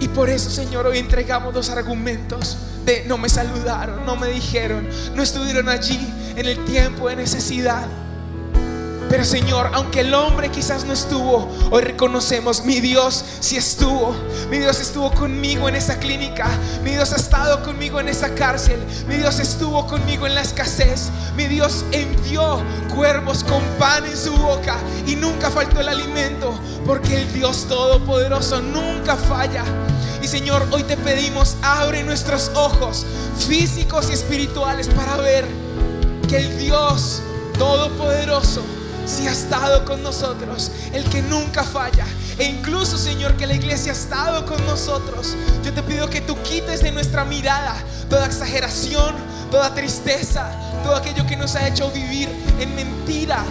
Y 0.01 0.09
por 0.09 0.31
eso, 0.31 0.51
Señor, 0.51 0.87
hoy 0.87 0.98
entregamos 0.98 1.55
los 1.55 1.70
argumentos 1.70 2.57
de 2.85 3.05
no 3.07 3.18
me 3.18 3.29
saludaron, 3.29 4.07
no 4.07 4.16
me 4.16 4.29
dijeron, 4.29 4.88
no 5.14 5.22
estuvieron 5.22 5.68
allí 5.68 5.98
en 6.37 6.46
el 6.46 6.64
tiempo 6.64 7.09
de 7.09 7.16
necesidad. 7.16 7.87
Pero 9.08 9.24
Señor, 9.24 9.70
aunque 9.72 10.00
el 10.00 10.12
hombre 10.12 10.50
quizás 10.50 10.84
no 10.84 10.92
estuvo, 10.92 11.50
hoy 11.70 11.82
reconocemos, 11.82 12.64
mi 12.64 12.80
Dios 12.80 13.24
sí 13.40 13.56
estuvo. 13.56 14.14
Mi 14.50 14.58
Dios 14.58 14.80
estuvo 14.80 15.10
conmigo 15.12 15.66
en 15.68 15.76
esa 15.76 15.98
clínica. 15.98 16.46
Mi 16.84 16.90
Dios 16.90 17.12
ha 17.14 17.16
estado 17.16 17.62
conmigo 17.62 18.00
en 18.00 18.08
esa 18.08 18.34
cárcel. 18.34 18.78
Mi 19.08 19.16
Dios 19.16 19.38
estuvo 19.38 19.86
conmigo 19.86 20.26
en 20.26 20.34
la 20.34 20.42
escasez. 20.42 21.08
Mi 21.36 21.46
Dios 21.46 21.86
envió 21.92 22.60
cuervos 22.94 23.44
con 23.44 23.62
pan 23.78 24.04
en 24.04 24.16
su 24.16 24.32
boca 24.36 24.76
y 25.06 25.16
nunca 25.16 25.50
faltó 25.50 25.80
el 25.80 25.88
alimento, 25.88 26.52
porque 26.84 27.22
el 27.22 27.32
Dios 27.32 27.66
Todopoderoso 27.66 28.60
nunca 28.60 29.16
falla. 29.16 29.64
Y 30.22 30.28
Señor, 30.28 30.66
hoy 30.70 30.82
te 30.82 30.98
pedimos, 30.98 31.56
abre 31.62 32.02
nuestros 32.02 32.50
ojos 32.54 33.06
físicos 33.38 34.10
y 34.10 34.12
espirituales 34.12 34.88
para 34.88 35.16
ver 35.16 35.46
que 36.28 36.36
el 36.36 36.58
Dios 36.58 37.22
Todopoderoso 37.58 38.77
si 39.08 39.26
ha 39.26 39.32
estado 39.32 39.84
con 39.84 40.02
nosotros, 40.02 40.70
el 40.92 41.04
que 41.04 41.22
nunca 41.22 41.64
falla. 41.64 42.04
E 42.38 42.44
incluso, 42.44 42.98
Señor, 42.98 43.36
que 43.36 43.46
la 43.46 43.54
iglesia 43.54 43.92
ha 43.92 43.94
estado 43.94 44.44
con 44.46 44.64
nosotros. 44.66 45.34
Yo 45.64 45.72
te 45.72 45.82
pido 45.82 46.08
que 46.08 46.20
tú 46.20 46.36
quites 46.42 46.82
de 46.82 46.92
nuestra 46.92 47.24
mirada 47.24 47.74
toda 48.08 48.26
exageración, 48.26 49.14
toda 49.50 49.74
tristeza, 49.74 50.50
todo 50.84 50.94
aquello 50.94 51.26
que 51.26 51.36
nos 51.36 51.56
ha 51.56 51.66
hecho 51.66 51.90
vivir 51.90 52.28
en 52.60 52.74
mentira. 52.74 53.44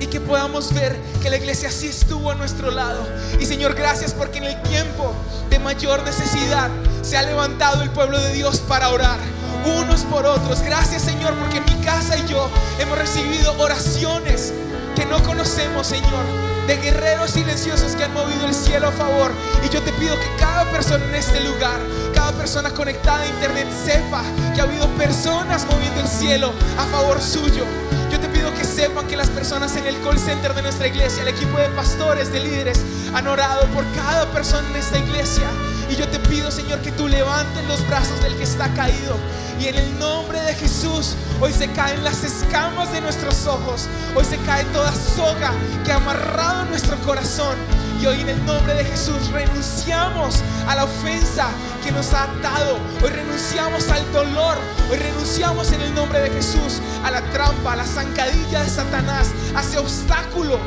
Y 0.00 0.06
que 0.06 0.20
podamos 0.20 0.72
ver 0.72 0.96
que 1.20 1.28
la 1.28 1.38
iglesia 1.38 1.72
sí 1.72 1.88
estuvo 1.88 2.30
a 2.30 2.36
nuestro 2.36 2.70
lado. 2.70 3.04
Y 3.40 3.46
Señor, 3.46 3.74
gracias 3.74 4.14
porque 4.14 4.38
en 4.38 4.44
el 4.44 4.62
tiempo 4.62 5.12
de 5.50 5.58
mayor 5.58 6.04
necesidad 6.04 6.70
se 7.02 7.16
ha 7.16 7.22
levantado 7.22 7.82
el 7.82 7.90
pueblo 7.90 8.20
de 8.20 8.32
Dios 8.32 8.60
para 8.60 8.90
orar 8.90 9.18
unos 9.64 10.02
por 10.02 10.24
otros. 10.24 10.62
Gracias 10.62 11.02
Señor 11.02 11.34
porque 11.34 11.60
mi 11.60 11.84
casa 11.84 12.16
y 12.16 12.28
yo 12.28 12.48
hemos 12.78 12.96
recibido 12.96 13.52
oraciones 13.58 14.52
que 14.98 15.06
no 15.06 15.22
conocemos, 15.22 15.86
Señor, 15.86 16.24
de 16.66 16.76
guerreros 16.78 17.30
silenciosos 17.30 17.94
que 17.94 18.02
han 18.02 18.12
movido 18.12 18.46
el 18.46 18.52
cielo 18.52 18.88
a 18.88 18.90
favor. 18.90 19.30
Y 19.64 19.72
yo 19.72 19.80
te 19.80 19.92
pido 19.92 20.18
que 20.18 20.26
cada 20.40 20.64
persona 20.72 21.04
en 21.04 21.14
este 21.14 21.40
lugar, 21.40 21.78
cada 22.12 22.32
persona 22.32 22.70
conectada 22.70 23.22
a 23.22 23.26
internet 23.28 23.68
sepa 23.84 24.24
que 24.52 24.60
ha 24.60 24.64
habido 24.64 24.88
personas 24.96 25.66
moviendo 25.70 26.00
el 26.00 26.08
cielo 26.08 26.52
a 26.76 26.84
favor 26.86 27.22
suyo. 27.22 27.64
Yo 28.10 28.18
te 28.18 28.28
pido 28.28 28.52
que 28.54 28.64
sepan 28.64 29.06
que 29.06 29.16
las 29.16 29.28
personas 29.28 29.76
en 29.76 29.86
el 29.86 30.00
call 30.00 30.18
center 30.18 30.52
de 30.52 30.62
nuestra 30.62 30.88
iglesia, 30.88 31.22
el 31.22 31.28
equipo 31.28 31.58
de 31.58 31.68
pastores, 31.68 32.32
de 32.32 32.40
líderes, 32.40 32.80
han 33.14 33.28
orado 33.28 33.68
por 33.68 33.84
cada 33.94 34.26
persona 34.32 34.66
en 34.70 34.76
esta 34.76 34.98
iglesia. 34.98 35.44
Y 35.88 35.94
yo 35.94 36.08
te 36.08 36.18
pido, 36.18 36.50
Señor, 36.50 36.80
que 36.80 36.90
tú 36.90 37.06
levantes 37.06 37.64
los 37.68 37.86
brazos 37.86 38.20
del 38.20 38.36
que 38.36 38.42
está 38.42 38.68
caído. 38.74 39.16
Y 39.60 39.66
en 39.66 39.74
el 39.74 39.98
nombre 39.98 40.40
de 40.42 40.54
Jesús, 40.54 41.16
hoy 41.40 41.52
se 41.52 41.66
caen 41.72 42.04
las 42.04 42.22
escamas 42.22 42.92
de 42.92 43.00
nuestros 43.00 43.44
ojos. 43.46 43.88
Hoy 44.14 44.24
se 44.24 44.36
cae 44.38 44.64
toda 44.66 44.92
soga 44.92 45.52
que 45.84 45.90
ha 45.90 45.96
amarrado 45.96 46.66
nuestro 46.66 46.96
corazón. 46.98 47.56
Y 48.00 48.06
hoy 48.06 48.20
en 48.20 48.28
el 48.28 48.46
nombre 48.46 48.74
de 48.74 48.84
Jesús 48.84 49.32
renunciamos 49.32 50.36
a 50.68 50.76
la 50.76 50.84
ofensa 50.84 51.48
que 51.82 51.90
nos 51.90 52.12
ha 52.14 52.24
atado. 52.24 52.78
Hoy 53.02 53.10
renunciamos 53.10 53.88
al 53.88 54.12
dolor. 54.12 54.56
Hoy 54.92 54.98
renunciamos 54.98 55.72
en 55.72 55.80
el 55.80 55.92
nombre 55.92 56.20
de 56.20 56.30
Jesús 56.30 56.80
a 57.02 57.10
la 57.10 57.20
trampa, 57.32 57.72
a 57.72 57.76
la 57.76 57.84
zancadilla 57.84 58.62
de 58.62 58.70
Satanás, 58.70 59.32
a 59.56 59.62
ese 59.62 59.78
obstáculo 59.78 60.60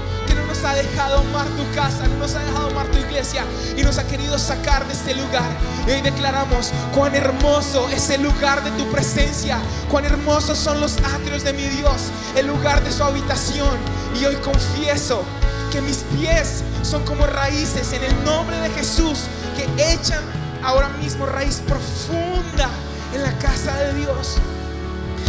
nos 0.52 0.66
ha 0.66 0.76
dejado 0.76 1.20
amar 1.20 1.48
tu 1.48 1.64
casa, 1.74 2.06
no 2.10 2.18
nos 2.18 2.36
ha 2.36 2.40
dejado 2.40 2.68
amar 2.68 2.86
tu 2.88 2.98
iglesia 2.98 3.46
y 3.78 3.84
nos 3.84 3.98
ha 3.98 4.06
querido 4.06 4.38
sacar 4.38 4.86
de 4.86 4.92
este 4.92 5.16
lugar. 5.16 5.50
Y 5.88 5.92
hoy 5.92 6.02
declaramos 6.02 6.72
cuán 6.94 7.16
hermoso 7.16 7.88
es 7.88 8.10
el 8.10 8.24
lugar 8.24 8.62
de 8.62 8.72
tu 8.72 8.92
presencia, 8.92 9.60
cuán 9.90 10.04
hermosos 10.04 10.58
son 10.58 10.82
los 10.82 10.98
atrios 10.98 11.46
de 11.46 11.54
mi 11.54 11.64
Dios, 11.64 12.12
el 12.36 12.48
lugar 12.48 12.84
de 12.84 12.92
su 12.92 13.02
habitación. 13.02 13.78
Y 14.20 14.26
hoy 14.26 14.36
confieso 14.36 15.24
que 15.72 15.82
mis 15.82 16.00
pies 16.20 16.64
son 16.84 17.06
como 17.06 17.26
raíces 17.26 17.94
en 17.94 18.04
el 18.04 18.24
nombre 18.26 18.60
de 18.60 18.70
Jesús 18.72 19.28
que 19.56 19.94
echan 19.94 20.22
ahora 20.66 20.90
mismo 20.90 21.28
raíz 21.28 21.62
profunda 21.66 22.70
en 23.16 23.24
la 23.24 23.32
casa 23.38 23.74
de 23.78 23.94
Dios. 23.94 24.36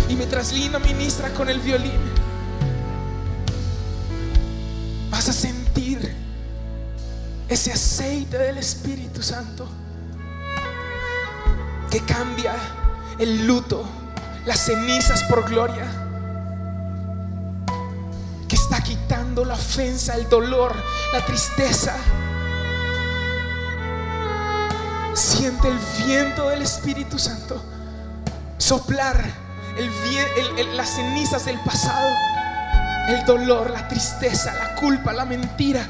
Y 0.09 0.17
mientras 0.17 0.53
Lina 0.53 0.81
ministra 0.81 1.31
con 1.31 1.49
el 1.49 1.61
violín, 1.61 2.12
ese 7.53 7.73
aceite 7.73 8.39
del 8.39 8.59
Espíritu 8.59 9.23
Santo 9.23 9.69
que 11.91 12.01
cambia 12.01 12.55
el 13.19 13.47
luto, 13.47 13.85
las 14.47 14.59
cenizas 14.61 15.23
por 15.25 15.49
gloria, 15.49 15.85
que 18.49 18.57
está 18.57 18.83
quitando 18.83 19.45
la 19.45 19.55
ofensa, 19.55 20.15
el 20.15 20.29
dolor, 20.31 20.75
la 21.13 21.25
tristeza. 21.27 21.95
Siente 25.13 25.69
el 25.69 25.79
viento 26.07 26.49
del 26.49 26.63
Espíritu 26.63 27.19
Santo 27.19 27.63
soplar 28.57 29.23
el 29.77 30.77
las 30.77 30.89
cenizas 30.89 31.45
del 31.45 31.59
pasado, 31.61 32.09
el 33.09 33.25
dolor, 33.27 33.71
la 33.71 33.89
tristeza, 33.89 34.55
la 34.55 34.75
culpa, 34.77 35.13
la 35.13 35.27
mentira. 35.27 35.87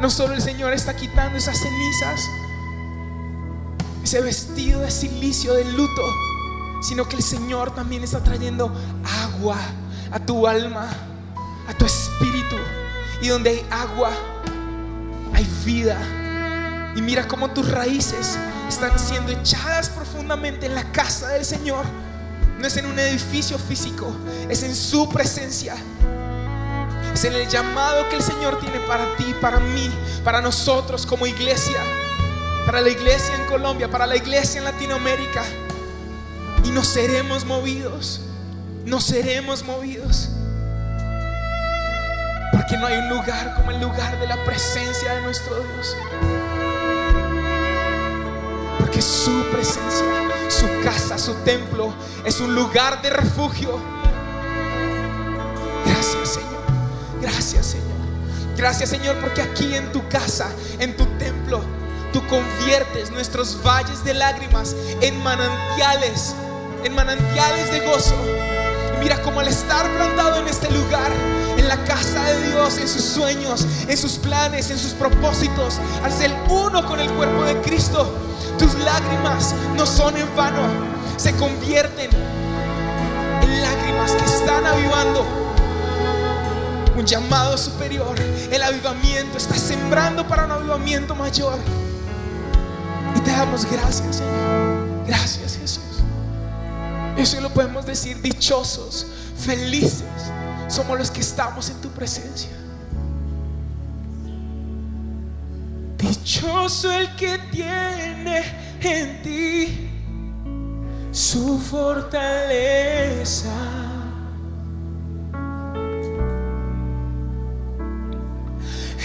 No 0.00 0.08
solo 0.08 0.32
el 0.32 0.40
Señor 0.40 0.72
está 0.72 0.96
quitando 0.96 1.36
esas 1.36 1.58
cenizas, 1.58 2.26
ese 4.02 4.22
vestido 4.22 4.80
de 4.80 4.90
silicio 4.90 5.52
del 5.52 5.76
luto, 5.76 6.02
sino 6.80 7.06
que 7.06 7.16
el 7.16 7.22
Señor 7.22 7.74
también 7.74 8.02
está 8.02 8.24
trayendo 8.24 8.72
agua 9.04 9.58
a 10.10 10.18
tu 10.18 10.46
alma, 10.46 10.88
a 11.68 11.74
tu 11.74 11.84
espíritu. 11.84 12.56
Y 13.20 13.28
donde 13.28 13.50
hay 13.50 13.66
agua, 13.70 14.10
hay 15.34 15.46
vida. 15.66 15.98
Y 16.96 17.02
mira 17.02 17.28
cómo 17.28 17.50
tus 17.50 17.70
raíces 17.70 18.38
están 18.68 18.98
siendo 18.98 19.32
echadas 19.32 19.90
profundamente 19.90 20.64
en 20.64 20.74
la 20.74 20.90
casa 20.92 21.28
del 21.28 21.44
Señor. 21.44 21.84
No 22.60 22.66
es 22.66 22.76
en 22.76 22.84
un 22.84 22.98
edificio 22.98 23.58
físico, 23.58 24.14
es 24.50 24.62
en 24.62 24.76
su 24.76 25.08
presencia. 25.08 25.74
Es 27.14 27.24
en 27.24 27.32
el 27.32 27.48
llamado 27.48 28.06
que 28.10 28.16
el 28.16 28.22
Señor 28.22 28.60
tiene 28.60 28.78
para 28.80 29.16
ti, 29.16 29.34
para 29.40 29.58
mí, 29.60 29.90
para 30.22 30.42
nosotros 30.42 31.06
como 31.06 31.26
iglesia, 31.26 31.78
para 32.66 32.82
la 32.82 32.90
iglesia 32.90 33.34
en 33.34 33.46
Colombia, 33.46 33.90
para 33.90 34.06
la 34.06 34.14
iglesia 34.14 34.58
en 34.58 34.64
Latinoamérica. 34.64 35.42
Y 36.62 36.68
no 36.70 36.84
seremos 36.84 37.46
movidos, 37.46 38.20
no 38.84 39.00
seremos 39.00 39.64
movidos. 39.64 40.28
Porque 42.52 42.76
no 42.76 42.86
hay 42.86 42.98
un 42.98 43.08
lugar 43.08 43.54
como 43.56 43.70
el 43.70 43.80
lugar 43.80 44.20
de 44.20 44.26
la 44.26 44.44
presencia 44.44 45.14
de 45.14 45.22
nuestro 45.22 45.56
Dios. 45.56 45.96
Porque 48.78 49.00
su 49.00 49.44
presencia, 49.50 50.29
su 50.50 50.66
casa, 50.82 51.18
su 51.18 51.34
templo 51.44 51.92
es 52.24 52.40
un 52.40 52.54
lugar 52.54 53.00
de 53.02 53.10
refugio. 53.10 53.78
Gracias, 55.84 56.28
Señor. 56.30 57.90
Gracias, 58.56 58.90
Señor, 58.90 59.16
porque 59.20 59.42
aquí 59.42 59.74
en 59.74 59.90
tu 59.92 60.06
casa, 60.08 60.50
en 60.78 60.96
tu 60.96 61.06
templo, 61.18 61.62
tú 62.12 62.26
conviertes 62.26 63.10
nuestros 63.10 63.62
valles 63.62 64.04
de 64.04 64.14
lágrimas 64.14 64.74
en 65.00 65.22
manantiales, 65.22 66.34
en 66.84 66.94
manantiales 66.94 67.70
de 67.70 67.80
gozo. 67.86 68.14
Y 68.96 68.98
mira 69.02 69.22
cómo 69.22 69.40
al 69.40 69.48
estar 69.48 69.88
plantado 69.94 70.36
en 70.36 70.48
este 70.48 70.70
lugar, 70.70 71.10
en 71.56 71.68
la 71.68 71.82
casa 71.84 72.22
de 72.24 72.50
Dios, 72.50 72.76
en 72.78 72.88
sus 72.88 73.04
sueños, 73.04 73.66
en 73.88 73.96
sus 73.96 74.18
planes, 74.18 74.70
en 74.70 74.78
sus 74.78 74.92
propósitos, 74.92 75.78
al 76.02 76.12
ser 76.12 76.34
uno 76.48 76.84
con 76.86 77.00
el 77.00 77.10
cuerpo 77.12 77.44
de 77.44 77.60
Cristo, 77.60 78.12
tus 78.60 78.74
lágrimas 78.74 79.54
no 79.74 79.86
son 79.86 80.18
en 80.18 80.36
vano, 80.36 80.60
se 81.16 81.34
convierten 81.36 82.10
en 83.42 83.62
lágrimas 83.62 84.12
que 84.12 84.24
están 84.26 84.66
avivando 84.66 85.24
un 86.94 87.06
llamado 87.06 87.56
superior. 87.56 88.14
El 88.52 88.62
avivamiento 88.62 89.38
está 89.38 89.54
sembrando 89.54 90.28
para 90.28 90.44
un 90.44 90.52
avivamiento 90.52 91.14
mayor. 91.14 91.58
Y 93.16 93.20
te 93.20 93.30
damos 93.30 93.64
gracias, 93.64 94.16
Señor. 94.16 95.06
Gracias, 95.06 95.56
Jesús. 95.56 96.02
Eso 97.16 97.40
lo 97.40 97.48
podemos 97.48 97.86
decir 97.86 98.20
dichosos, 98.20 99.06
felices. 99.38 100.04
Somos 100.68 100.98
los 100.98 101.10
que 101.10 101.20
estamos 101.22 101.70
en 101.70 101.80
tu 101.80 101.88
presencia. 101.88 102.50
Dichoso 106.10 106.90
el 106.92 107.14
que 107.14 107.38
tiene 107.52 108.42
en 108.80 109.22
ti 109.22 109.88
su 111.12 111.56
fortaleza. 111.56 113.54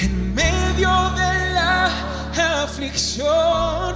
En 0.02 0.34
medio 0.34 0.90
de 1.12 1.54
la 1.54 1.92
aflicción, 2.64 3.96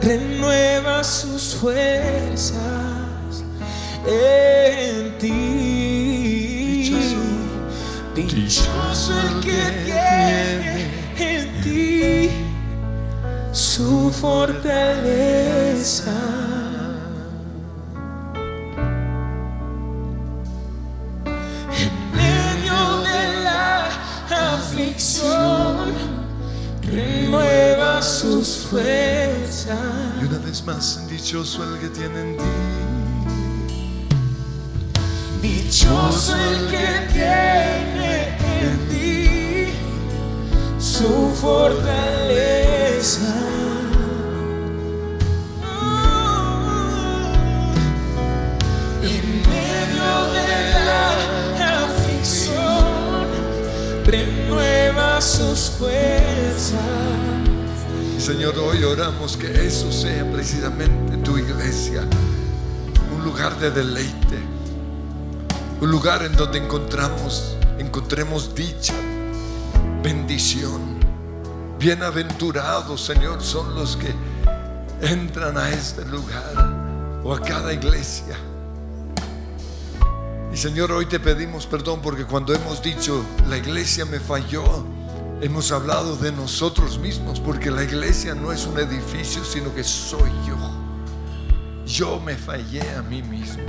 renueva 0.00 1.04
sus 1.04 1.54
fuerzas 1.56 3.44
en 4.06 5.18
ti. 5.18 5.28
Dichoso 8.14 9.20
el 9.20 9.40
que 9.40 9.62
tiene 9.84 10.82
en 10.82 10.91
ti 11.62 12.30
su 13.52 14.10
fortaleza. 14.10 16.12
En 21.84 21.92
medio 22.12 22.78
de 23.02 23.20
la 23.44 23.88
aflicción, 24.54 25.92
renueva 26.82 28.02
sus 28.02 28.66
fuerzas. 28.70 29.78
Y 30.20 30.24
una 30.24 30.38
vez 30.38 30.64
más, 30.64 31.06
dichoso 31.08 31.62
el 31.64 31.78
que 31.80 31.88
tiene 31.88 32.20
en 32.20 32.36
ti. 32.36 32.44
Dichoso 35.42 36.36
el 36.36 36.66
que 36.70 37.08
tiene 37.12 38.38
en 38.60 38.88
ti 38.88 39.01
su 41.02 41.34
fortaleza. 41.34 43.34
En 49.02 49.42
medio 49.50 50.10
de 50.32 50.54
la 50.86 51.06
aflicción, 51.86 53.26
renueva 54.04 55.20
sus 55.20 55.70
fuerzas. 55.70 56.78
Señor, 58.18 58.56
hoy 58.58 58.84
oramos 58.84 59.36
que 59.36 59.66
eso 59.66 59.90
sea 59.90 60.30
precisamente 60.30 61.16
tu 61.16 61.36
iglesia, 61.36 62.06
un 63.16 63.24
lugar 63.24 63.58
de 63.58 63.72
deleite, 63.72 64.38
un 65.80 65.90
lugar 65.90 66.22
en 66.22 66.36
donde 66.36 66.58
encontramos, 66.58 67.56
encontremos 67.80 68.54
dicha, 68.54 68.94
bendición. 70.04 70.91
Bienaventurados, 71.82 73.04
Señor, 73.04 73.42
son 73.42 73.74
los 73.74 73.96
que 73.96 74.14
entran 75.00 75.58
a 75.58 75.68
este 75.70 76.04
lugar 76.04 77.20
o 77.24 77.34
a 77.34 77.40
cada 77.40 77.72
iglesia. 77.72 78.36
Y 80.52 80.56
Señor, 80.56 80.92
hoy 80.92 81.06
te 81.06 81.18
pedimos 81.18 81.66
perdón 81.66 82.00
porque 82.00 82.24
cuando 82.24 82.54
hemos 82.54 82.80
dicho 82.84 83.24
la 83.48 83.56
iglesia 83.56 84.04
me 84.04 84.20
falló, 84.20 84.62
hemos 85.40 85.72
hablado 85.72 86.14
de 86.14 86.30
nosotros 86.30 87.00
mismos, 87.00 87.40
porque 87.40 87.68
la 87.72 87.82
iglesia 87.82 88.32
no 88.36 88.52
es 88.52 88.64
un 88.64 88.78
edificio, 88.78 89.42
sino 89.44 89.74
que 89.74 89.82
soy 89.82 90.30
yo. 90.46 90.56
Yo 91.84 92.20
me 92.20 92.36
fallé 92.36 92.88
a 92.94 93.02
mí 93.02 93.24
mismo. 93.24 93.64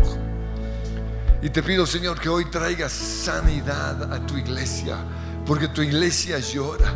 Y 1.42 1.50
te 1.50 1.64
pido, 1.64 1.88
Señor, 1.88 2.20
que 2.20 2.30
hoy 2.30 2.46
traigas 2.46 2.92
sanidad 2.92 4.14
a 4.14 4.24
tu 4.24 4.38
iglesia, 4.38 5.00
porque 5.48 5.68
tu 5.68 5.82
iglesia 5.82 6.38
llora. 6.38 6.94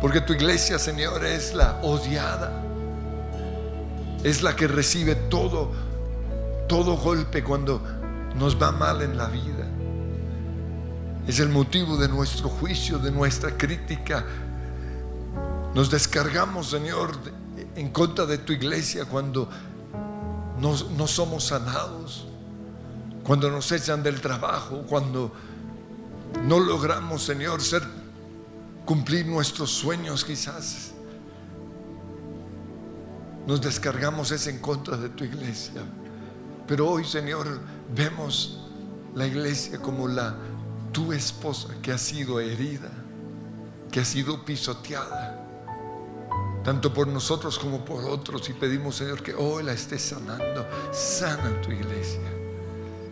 Porque 0.00 0.22
tu 0.22 0.32
iglesia, 0.32 0.78
Señor, 0.78 1.24
es 1.24 1.54
la 1.54 1.78
odiada. 1.82 2.64
Es 4.24 4.42
la 4.42 4.56
que 4.56 4.66
recibe 4.66 5.14
todo, 5.14 5.72
todo 6.68 6.96
golpe 6.96 7.44
cuando 7.44 7.82
nos 8.34 8.60
va 8.60 8.72
mal 8.72 9.02
en 9.02 9.16
la 9.16 9.26
vida. 9.26 9.66
Es 11.26 11.38
el 11.38 11.50
motivo 11.50 11.96
de 11.98 12.08
nuestro 12.08 12.48
juicio, 12.48 12.98
de 12.98 13.10
nuestra 13.10 13.56
crítica. 13.56 14.24
Nos 15.74 15.90
descargamos, 15.90 16.70
Señor, 16.70 17.12
en 17.76 17.90
contra 17.90 18.24
de 18.24 18.38
tu 18.38 18.52
iglesia 18.52 19.04
cuando 19.04 19.48
no, 20.58 20.74
no 20.96 21.06
somos 21.06 21.44
sanados, 21.44 22.26
cuando 23.22 23.50
nos 23.50 23.70
echan 23.70 24.02
del 24.02 24.20
trabajo, 24.20 24.82
cuando 24.88 25.32
no 26.46 26.58
logramos, 26.58 27.22
Señor, 27.22 27.60
ser 27.60 27.99
cumplir 28.90 29.24
nuestros 29.24 29.70
sueños 29.70 30.24
quizás. 30.24 30.90
Nos 33.46 33.60
descargamos 33.60 34.32
es 34.32 34.48
en 34.48 34.58
contra 34.58 34.96
de 34.96 35.08
tu 35.10 35.22
iglesia. 35.22 35.82
Pero 36.66 36.88
hoy, 36.88 37.04
Señor, 37.04 37.60
vemos 37.94 38.66
la 39.14 39.28
iglesia 39.28 39.78
como 39.78 40.08
la 40.08 40.34
tu 40.90 41.12
esposa 41.12 41.68
que 41.80 41.92
ha 41.92 41.98
sido 41.98 42.40
herida, 42.40 42.90
que 43.92 44.00
ha 44.00 44.04
sido 44.04 44.44
pisoteada, 44.44 45.38
tanto 46.64 46.92
por 46.92 47.06
nosotros 47.06 47.60
como 47.60 47.84
por 47.84 48.04
otros. 48.06 48.48
Y 48.48 48.54
pedimos, 48.54 48.96
Señor, 48.96 49.22
que 49.22 49.34
hoy 49.34 49.62
la 49.62 49.72
estés 49.72 50.02
sanando. 50.02 50.66
Sana 50.90 51.60
tu 51.62 51.70
iglesia. 51.70 52.28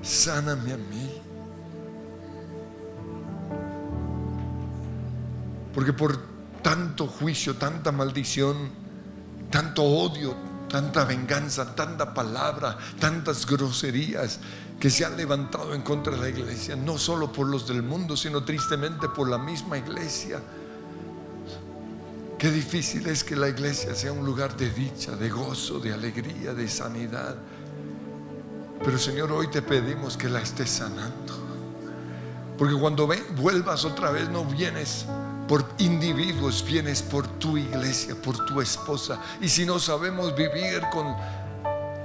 Sáname 0.03 0.73
a 0.73 0.77
mí. 0.77 1.08
Porque 5.75 5.93
por 5.93 6.19
tanto 6.63 7.07
juicio, 7.07 7.57
tanta 7.57 7.93
maldición, 7.93 8.71
tanto 9.51 9.83
odio, 9.83 10.35
tanta 10.69 11.05
venganza, 11.05 11.75
tanta 11.75 12.13
palabra, 12.13 12.77
tantas 12.99 13.47
groserías 13.47 14.39
que 14.79 14.91
se 14.91 15.05
han 15.05 15.17
levantado 15.17 15.75
en 15.75 15.83
contra 15.83 16.15
de 16.15 16.21
la 16.21 16.29
iglesia, 16.29 16.77
no 16.77 16.99
solo 16.99 17.33
por 17.33 17.49
los 17.49 17.67
del 17.67 17.83
mundo, 17.83 18.17
sino 18.17 18.45
tristemente 18.45 19.09
por 19.09 19.29
la 19.29 19.39
misma 19.39 19.79
iglesia. 19.79 20.41
Qué 22.39 22.51
difícil 22.53 23.07
es 23.09 23.25
que 23.25 23.35
la 23.35 23.49
iglesia 23.49 23.95
sea 23.97 24.13
un 24.13 24.25
lugar 24.25 24.57
de 24.57 24.71
dicha, 24.71 25.17
de 25.17 25.29
gozo, 25.29 25.81
de 25.81 25.93
alegría, 25.93 26.55
de 26.55 26.69
sanidad. 26.69 27.37
Pero 28.85 28.97
Señor, 28.97 29.33
hoy 29.33 29.49
te 29.49 29.61
pedimos 29.63 30.17
que 30.17 30.29
la 30.29 30.41
estés 30.41 30.71
sanando. 30.71 31.35
Porque 32.57 32.75
cuando 32.75 33.09
vuelvas 33.37 33.85
otra 33.85 34.13
vez 34.13 34.29
no 34.29 34.45
vienes 34.45 35.07
por 35.49 35.65
individuos, 35.79 36.63
vienes 36.65 37.03
por 37.03 37.27
tu 37.39 37.57
iglesia, 37.57 38.15
por 38.15 38.45
tu 38.45 38.61
esposa. 38.61 39.19
Y 39.41 39.49
si 39.49 39.65
no 39.65 39.79
sabemos 39.79 40.37
vivir 40.37 40.83
con 40.93 41.17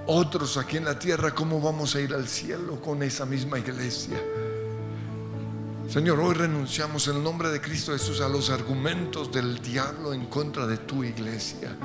otros 0.08 0.58
aquí 0.58 0.78
en 0.78 0.86
la 0.86 0.98
tierra, 0.98 1.36
¿cómo 1.36 1.60
vamos 1.60 1.94
a 1.96 2.00
ir 2.00 2.14
al 2.14 2.28
cielo 2.28 2.80
con 2.82 3.04
esa 3.04 3.26
misma 3.26 3.60
iglesia? 3.60 4.18
Señor, 5.90 6.20
hoy 6.22 6.34
renunciamos 6.34 7.08
en 7.10 7.18
el 7.18 7.24
nombre 7.24 7.50
de 7.50 7.60
Cristo 7.60 7.92
Jesús 7.92 8.22
a 8.22 8.30
los 8.30 8.50
argumentos 8.50 9.32
del 9.32 9.62
diablo 9.62 10.14
en 10.14 10.26
contra 10.28 10.66
de 10.66 10.78
tu 10.78 11.04
iglesia. 11.04 11.78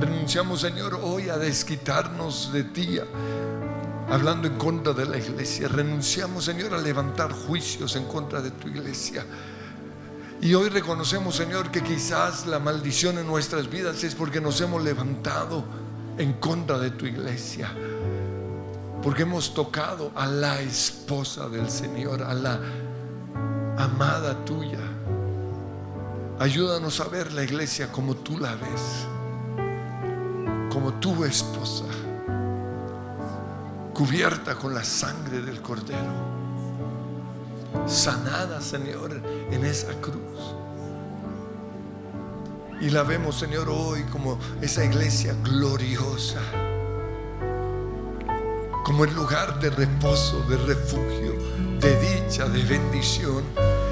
Renunciamos, 0.00 0.60
Señor, 0.60 0.98
hoy 1.02 1.28
a 1.28 1.36
desquitarnos 1.36 2.52
de 2.52 2.64
ti, 2.64 2.98
hablando 4.08 4.46
en 4.46 4.56
contra 4.56 4.92
de 4.92 5.04
la 5.04 5.18
iglesia. 5.18 5.68
Renunciamos, 5.68 6.44
Señor, 6.44 6.72
a 6.72 6.78
levantar 6.78 7.32
juicios 7.32 7.96
en 7.96 8.04
contra 8.04 8.40
de 8.40 8.52
tu 8.52 8.68
iglesia. 8.68 9.26
Y 10.42 10.54
hoy 10.54 10.70
reconocemos, 10.70 11.36
Señor, 11.36 11.70
que 11.70 11.82
quizás 11.82 12.46
la 12.46 12.58
maldición 12.58 13.18
en 13.18 13.26
nuestras 13.26 13.68
vidas 13.68 14.02
es 14.04 14.14
porque 14.14 14.40
nos 14.40 14.58
hemos 14.62 14.82
levantado 14.82 15.64
en 16.16 16.32
contra 16.34 16.78
de 16.78 16.90
tu 16.92 17.04
iglesia. 17.04 17.70
Porque 19.02 19.22
hemos 19.22 19.52
tocado 19.52 20.12
a 20.14 20.26
la 20.26 20.60
esposa 20.62 21.48
del 21.50 21.68
Señor, 21.68 22.22
a 22.22 22.32
la 22.32 22.58
amada 23.76 24.42
tuya. 24.46 24.78
Ayúdanos 26.38 27.00
a 27.00 27.08
ver 27.08 27.32
la 27.32 27.44
iglesia 27.44 27.92
como 27.92 28.16
tú 28.16 28.38
la 28.38 28.54
ves, 28.54 29.06
como 30.72 30.94
tu 30.94 31.22
esposa, 31.26 31.84
cubierta 33.92 34.54
con 34.54 34.72
la 34.72 34.84
sangre 34.84 35.42
del 35.42 35.60
cordero, 35.60 36.39
sanada, 37.86 38.60
Señor, 38.60 39.20
en 39.50 39.64
esa 39.64 39.92
cruz. 40.00 40.54
Y 42.80 42.88
la 42.90 43.02
vemos, 43.02 43.38
Señor, 43.38 43.68
hoy 43.68 44.04
como 44.04 44.38
esa 44.62 44.84
iglesia 44.84 45.34
gloriosa, 45.44 46.40
como 48.84 49.04
el 49.04 49.14
lugar 49.14 49.60
de 49.60 49.70
reposo, 49.70 50.40
de 50.48 50.56
refugio, 50.56 51.34
de 51.78 52.00
dicha, 52.00 52.46
de 52.48 52.62
bendición. 52.62 53.44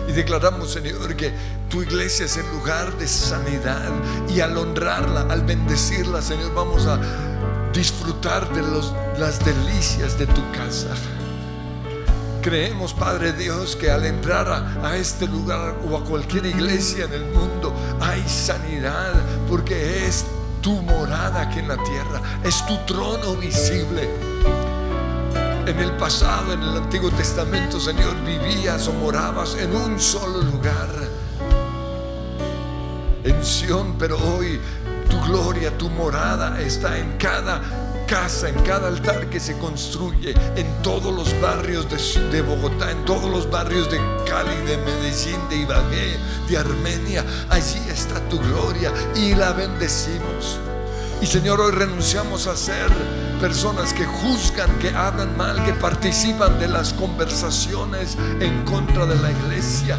Y 0.08 0.12
declaramos, 0.12 0.72
Señor, 0.72 1.14
que 1.16 1.32
tu 1.68 1.82
iglesia 1.82 2.24
es 2.24 2.38
el 2.38 2.46
lugar 2.50 2.96
de 2.96 3.06
sanidad. 3.06 3.90
Y 4.28 4.40
al 4.40 4.56
honrarla, 4.56 5.26
al 5.28 5.42
bendecirla, 5.42 6.22
Señor, 6.22 6.54
vamos 6.54 6.86
a 6.86 6.98
disfrutar 7.74 8.50
de 8.54 8.62
las 9.18 9.44
delicias 9.44 10.18
de 10.18 10.26
tu 10.26 10.50
casa. 10.52 10.88
Creemos, 12.48 12.94
Padre 12.94 13.34
Dios, 13.34 13.76
que 13.76 13.90
al 13.90 14.06
entrar 14.06 14.48
a, 14.82 14.96
este 14.96 15.26
lugar 15.26 15.74
o 15.86 15.98
a 15.98 16.02
cualquier 16.02 16.46
iglesia 16.46 17.04
en 17.04 17.12
el 17.12 17.24
mundo 17.26 17.74
hay 18.00 18.26
sanidad, 18.26 19.12
porque 19.50 20.06
es 20.06 20.24
tu 20.62 20.80
morada 20.80 21.42
aquí 21.42 21.58
en 21.58 21.68
la 21.68 21.76
tierra, 21.76 22.22
es 22.42 22.64
tu 22.66 22.74
trono 22.86 23.34
visible. 23.34 24.08
En 25.66 25.78
el 25.78 25.90
pasado, 25.98 26.54
en 26.54 26.62
el 26.62 26.78
Antiguo 26.78 27.10
Testamento, 27.10 27.78
Señor, 27.78 28.14
vivías 28.24 28.88
o 28.88 28.94
morabas 28.94 29.54
en 29.56 29.76
un 29.76 30.00
solo 30.00 30.40
lugar, 30.40 30.88
en 33.24 33.44
Sión, 33.44 33.96
pero 33.98 34.16
hoy 34.16 34.58
tu 35.10 35.20
gloria, 35.30 35.76
tu 35.76 35.90
morada 35.90 36.58
está 36.62 36.96
en 36.96 37.18
cada 37.18 37.60
casa, 38.08 38.48
en 38.48 38.54
cada 38.62 38.88
altar 38.88 39.28
que 39.28 39.38
se 39.38 39.56
construye, 39.58 40.34
en 40.56 40.82
todos 40.82 41.14
los 41.14 41.38
barrios 41.42 41.86
de, 42.32 42.40
Bogotá, 42.40 42.90
en 42.90 43.04
todos 43.04 43.30
los 43.30 43.48
barrios 43.50 43.90
de 43.90 43.98
Cali, 44.26 44.56
de 44.66 44.78
Medellín, 44.78 45.38
de 45.50 45.56
Ibagué, 45.58 46.16
de 46.48 46.56
Armenia. 46.56 47.24
Allí 47.50 47.78
está 47.90 48.18
tu 48.30 48.38
gloria 48.38 48.92
y 49.14 49.34
la 49.34 49.52
bendecimos. 49.52 50.58
Y 51.20 51.26
Señor, 51.26 51.60
hoy 51.60 51.72
renunciamos 51.72 52.46
a 52.46 52.56
ser 52.56 52.88
personas 53.40 53.92
que 53.92 54.06
juzgan, 54.06 54.70
que 54.78 54.88
hablan 54.88 55.36
mal, 55.36 55.62
que 55.64 55.74
participan 55.74 56.58
de 56.58 56.68
las 56.68 56.94
conversaciones 56.94 58.16
en 58.40 58.64
contra 58.64 59.04
de 59.04 59.16
la 59.16 59.30
iglesia. 59.30 59.98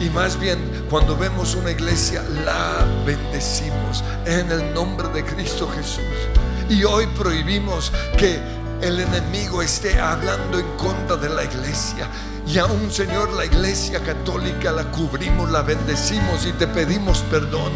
Y 0.00 0.08
más 0.10 0.38
bien, 0.38 0.58
cuando 0.88 1.16
vemos 1.16 1.56
una 1.56 1.72
iglesia, 1.72 2.22
la 2.44 2.86
bendecimos 3.04 4.04
en 4.24 4.52
el 4.52 4.72
nombre 4.72 5.08
de 5.08 5.24
Cristo 5.24 5.68
Jesús. 5.68 6.04
Y 6.68 6.84
hoy 6.84 7.06
prohibimos 7.08 7.92
que 8.18 8.40
el 8.80 9.00
enemigo 9.00 9.62
esté 9.62 10.00
hablando 10.00 10.58
en 10.58 10.66
contra 10.76 11.16
de 11.16 11.28
la 11.28 11.44
iglesia. 11.44 12.08
Y 12.46 12.58
aún, 12.58 12.90
Señor, 12.90 13.32
la 13.32 13.44
iglesia 13.46 14.00
católica 14.00 14.70
la 14.72 14.84
cubrimos, 14.90 15.50
la 15.50 15.62
bendecimos 15.62 16.44
y 16.46 16.52
te 16.52 16.66
pedimos 16.66 17.20
perdón 17.30 17.72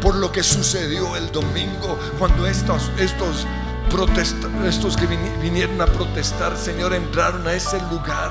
por 0.00 0.14
lo 0.14 0.30
que 0.30 0.42
sucedió 0.44 1.16
el 1.16 1.32
domingo 1.32 1.98
cuando 2.18 2.46
estos, 2.46 2.90
estos, 2.98 3.46
estos 4.64 4.96
que 4.96 5.08
vini- 5.08 5.40
vinieron 5.42 5.80
a 5.80 5.86
protestar, 5.86 6.56
Señor, 6.56 6.94
entraron 6.94 7.46
a 7.48 7.54
ese 7.54 7.80
lugar. 7.90 8.30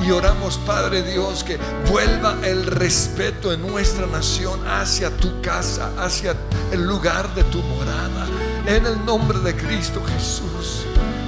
Y 0.00 0.12
oramos, 0.12 0.56
Padre 0.58 1.02
Dios, 1.02 1.42
que 1.44 1.58
vuelva 1.90 2.36
el 2.44 2.64
respeto 2.64 3.52
en 3.52 3.66
nuestra 3.66 4.06
nación 4.06 4.60
hacia 4.66 5.10
tu 5.10 5.42
casa, 5.42 5.90
hacia 5.98 6.34
el 6.72 6.84
lugar 6.86 7.34
de 7.34 7.42
tu 7.44 7.58
morada. 7.62 8.26
En 8.68 8.84
el 8.84 9.02
nombre 9.02 9.38
de 9.38 9.56
Cristo 9.56 10.04
Jesús. 10.04 10.84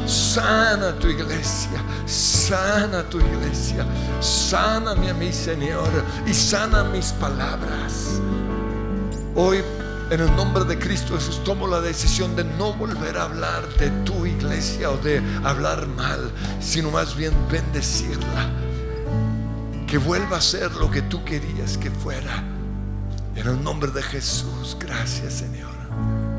Sana 0.06 0.92
tu 0.98 1.08
iglesia, 1.08 1.82
sana 2.04 3.02
tu 3.04 3.18
iglesia, 3.18 3.86
sáname 4.20 5.08
a 5.08 5.14
mí, 5.14 5.32
Señor, 5.32 5.88
y 6.26 6.34
sana 6.34 6.84
mis 6.84 7.12
palabras. 7.12 8.20
Hoy, 9.34 9.62
en 10.10 10.20
el 10.20 10.36
nombre 10.36 10.64
de 10.64 10.78
Cristo 10.78 11.14
Jesús, 11.14 11.42
tomo 11.42 11.66
la 11.66 11.80
decisión 11.80 12.36
de 12.36 12.44
no 12.44 12.74
volver 12.74 13.16
a 13.16 13.22
hablar 13.22 13.66
de 13.78 13.88
tu 14.04 14.26
iglesia 14.26 14.90
o 14.90 14.98
de 14.98 15.22
hablar 15.42 15.86
mal, 15.86 16.30
sino 16.60 16.90
más 16.90 17.16
bien 17.16 17.32
bendecirla. 17.50 18.50
Que 19.86 19.96
vuelva 19.96 20.36
a 20.36 20.42
ser 20.42 20.72
lo 20.72 20.90
que 20.90 21.00
tú 21.00 21.24
querías 21.24 21.78
que 21.78 21.90
fuera. 21.90 22.44
En 23.34 23.46
el 23.46 23.64
nombre 23.64 23.90
de 23.92 24.02
Jesús, 24.02 24.76
gracias 24.78 25.32
Señor. 25.32 26.29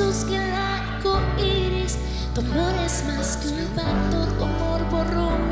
Hermosos 0.00 0.24
que 0.24 0.36
el 0.36 0.52
arco 0.52 1.18
iris. 1.38 1.98
Tu 2.34 2.40
amor 2.40 2.72
es 2.84 3.04
más 3.06 3.38
que 3.38 3.48
un 3.48 3.66
pacto, 3.74 4.26
tu 4.38 4.44
amor 4.44 4.84
borró 4.90 5.45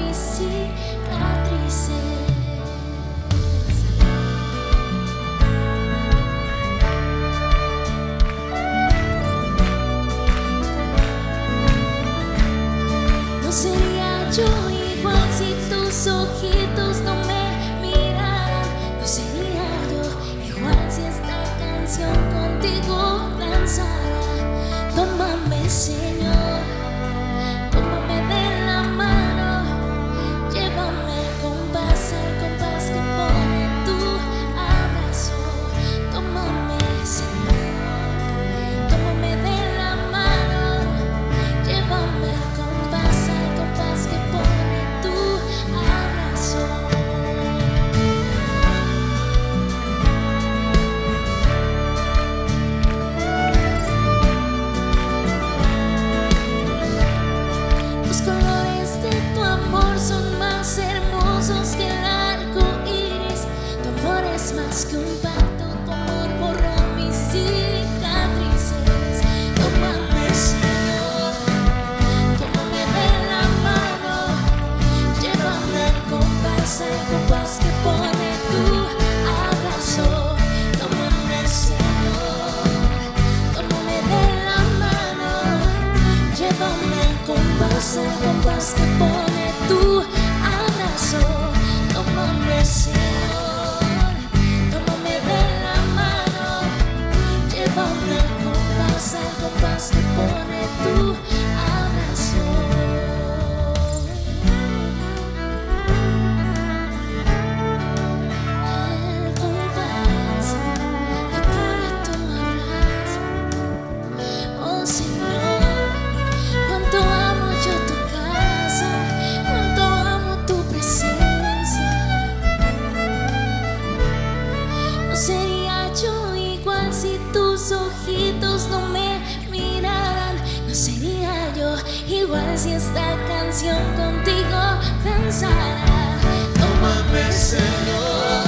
contigo 133.72 134.60
danzara. 135.04 136.18
Tómame, 136.60 137.32
Señor, 137.32 138.44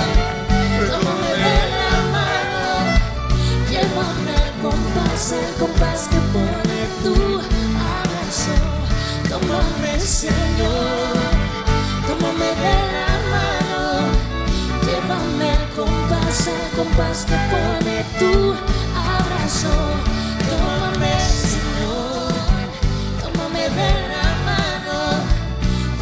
tómame 0.90 1.30
de 1.44 1.58
la 1.76 1.96
mano, 2.16 2.66
llévame 3.70 4.32
al 4.36 4.52
compás, 4.60 5.32
al 5.32 5.54
compás 5.58 6.08
que 6.08 6.20
pone 6.34 6.80
tu 7.02 7.14
abrazo. 7.96 8.56
Tómame, 9.30 10.00
Señor, 10.00 11.16
tómame 12.06 12.50
de 12.64 12.76
la 12.96 13.12
mano, 13.32 13.82
llévame 14.84 15.50
al 15.50 15.68
compás, 15.70 16.48
al 16.48 16.76
compás 16.76 17.24
que 17.24 17.36
pone 17.50 18.04
tu 18.18 18.52
abrazo. 18.94 20.15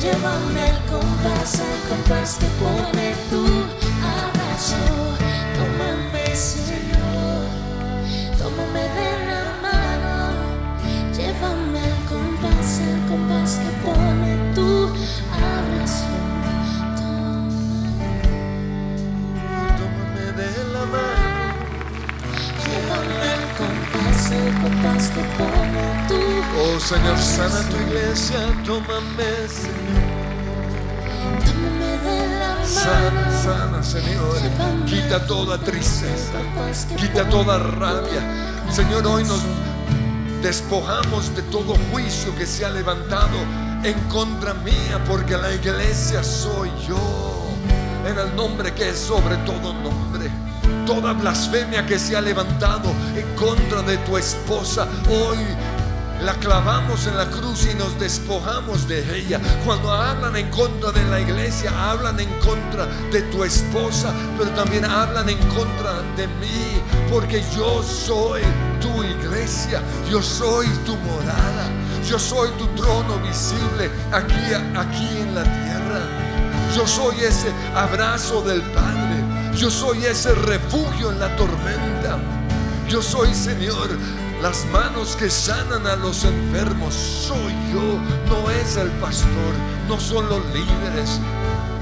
Llévame 0.05 0.63
al 0.71 0.81
compás, 0.93 1.61
al 1.61 1.81
compás 1.89 2.37
que 2.41 2.49
pone 2.63 3.15
tu 3.31 3.43
abrazo. 4.21 4.83
Tómame, 5.57 6.27
Señor, 6.37 7.45
tómame 8.39 8.85
de 8.99 9.11
la 9.29 9.43
mano, 9.65 10.17
llévame 11.17 11.81
al 11.89 11.99
compás, 12.13 12.81
al 12.89 13.01
compás 13.09 13.51
que 13.63 13.71
pone 13.87 14.33
tu 14.55 14.71
abrazo. 15.49 16.17
Tómame 19.79 20.27
de 20.41 20.51
la 20.75 20.85
mano. 20.95 21.33
Llévame 22.67 23.27
al 23.37 23.45
compás, 23.59 24.21
al 24.33 24.49
compás 24.63 25.05
que 25.15 25.23
pone 25.37 25.54
Oh 26.57 26.79
Señor, 26.79 27.19
sana 27.19 27.69
tu 27.69 27.77
iglesia, 27.77 28.39
tómame, 28.65 29.25
Señor. 29.49 30.05
Sana, 32.65 33.43
sana, 33.43 33.83
Señor. 33.83 34.37
Quita 34.87 35.27
toda 35.27 35.59
tristeza, 35.59 36.39
quita 36.97 37.29
toda 37.29 37.59
rabia. 37.59 38.23
Señor, 38.71 39.07
hoy 39.07 39.25
nos 39.25 39.41
despojamos 40.43 41.35
de 41.35 41.43
todo 41.43 41.75
juicio 41.91 42.35
que 42.37 42.47
se 42.47 42.65
ha 42.65 42.71
levantado 42.71 43.37
en 43.83 43.99
contra 44.09 44.55
mía, 44.55 45.03
porque 45.09 45.37
la 45.37 45.53
iglesia 45.53 46.23
soy 46.23 46.71
yo. 46.87 47.01
En 48.07 48.19
el 48.19 48.37
nombre 48.37 48.73
que 48.75 48.91
es 48.91 48.99
sobre 48.99 49.37
todo 49.39 49.73
nombre. 49.73 50.31
Toda 50.87 51.15
blasfemia 51.15 51.87
que 51.87 51.99
se 51.99 52.15
ha 52.15 52.21
levantado 52.21 52.91
en 53.17 53.35
contra 53.37 53.81
de 53.83 53.97
tu 53.99 54.19
esposa, 54.19 54.87
hoy 55.09 55.39
la 56.25 56.35
clavamos 56.35 57.07
en 57.07 57.17
la 57.19 57.27
cruz 57.27 57.69
y 57.71 57.75
nos 57.75 57.99
despojamos 57.99 58.89
de 58.89 59.19
ella. 59.19 59.39
Cuando 59.65 59.93
hablan 59.93 60.35
en 60.37 60.51
contra 60.51 60.91
de 60.91 61.05
la 61.05 61.21
iglesia, 61.21 61.71
hablan 61.91 62.19
en 62.19 62.31
contra 62.41 62.87
de 63.13 63.23
tu 63.31 63.45
esposa, 63.45 64.13
pero 64.39 64.51
también 64.51 64.85
hablan 64.85 65.29
en 65.29 65.39
contra 65.49 66.01
de 66.17 66.27
mí, 66.27 66.81
porque 67.11 67.43
yo 67.55 67.83
soy 67.83 68.41
tu 68.81 69.03
iglesia, 69.03 69.83
yo 70.11 70.23
soy 70.23 70.67
tu 70.87 70.97
morada, 70.97 71.69
yo 72.09 72.19
soy 72.19 72.49
tu 72.53 72.67
trono 72.69 73.19
visible 73.19 73.91
aquí, 74.11 74.55
aquí 74.75 75.19
en 75.19 75.35
la 75.35 75.43
tierra. 75.43 76.01
Yo 76.75 76.87
soy 76.87 77.17
ese 77.21 77.53
abrazo 77.75 78.41
del 78.43 78.63
Padre. 78.63 79.23
Yo 79.57 79.71
soy 79.71 80.05
ese 80.05 80.35
refugio 80.35 81.13
en 81.13 81.21
la 81.21 81.37
tormenta. 81.37 82.19
Yo 82.89 83.01
soy, 83.01 83.33
Señor, 83.33 83.91
las 84.43 84.67
manos 84.67 85.17
que 85.17 85.31
sanan 85.31 85.87
a 85.87 85.97
los 85.97 86.25
enfermos. 86.25 86.95
Soy 86.95 87.53
yo, 87.73 87.99
no 88.29 88.51
es 88.51 88.77
el 88.77 88.91
pastor, 88.93 89.55
no 89.89 89.99
son 89.99 90.29
los 90.29 90.45
líderes, 90.47 91.21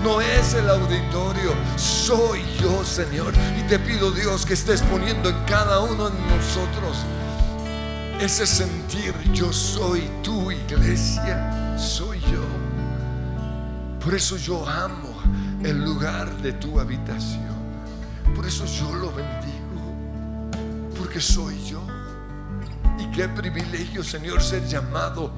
no 0.02 0.20
es 0.20 0.54
el 0.54 0.68
auditorio, 0.68 1.52
soy 1.76 2.42
yo, 2.60 2.84
Señor. 2.84 3.32
Y 3.58 3.62
te 3.68 3.78
pido, 3.78 4.10
Dios, 4.10 4.46
que 4.46 4.54
estés 4.54 4.82
poniendo 4.82 5.28
en 5.28 5.44
cada 5.44 5.80
uno 5.80 6.10
de 6.10 6.20
nosotros 6.20 6.98
ese 8.20 8.46
sentir, 8.46 9.14
yo 9.32 9.52
soy 9.52 10.08
tu 10.22 10.50
iglesia, 10.50 11.76
soy 11.76 12.20
yo. 12.20 12.44
Por 13.98 14.14
eso 14.14 14.36
yo 14.36 14.68
amo 14.68 15.12
el 15.64 15.84
lugar 15.84 16.32
de 16.38 16.52
tu 16.52 16.78
habitación. 16.78 17.52
Por 18.34 18.46
eso 18.46 18.64
yo 18.66 18.94
lo 18.94 19.12
bendigo. 19.12 19.60
Porque 20.96 21.20
soy 21.20 21.60
yo. 21.64 21.91
Qué 23.12 23.28
privilegio, 23.28 24.02
Señor, 24.02 24.42
ser 24.42 24.66
llamado 24.66 25.30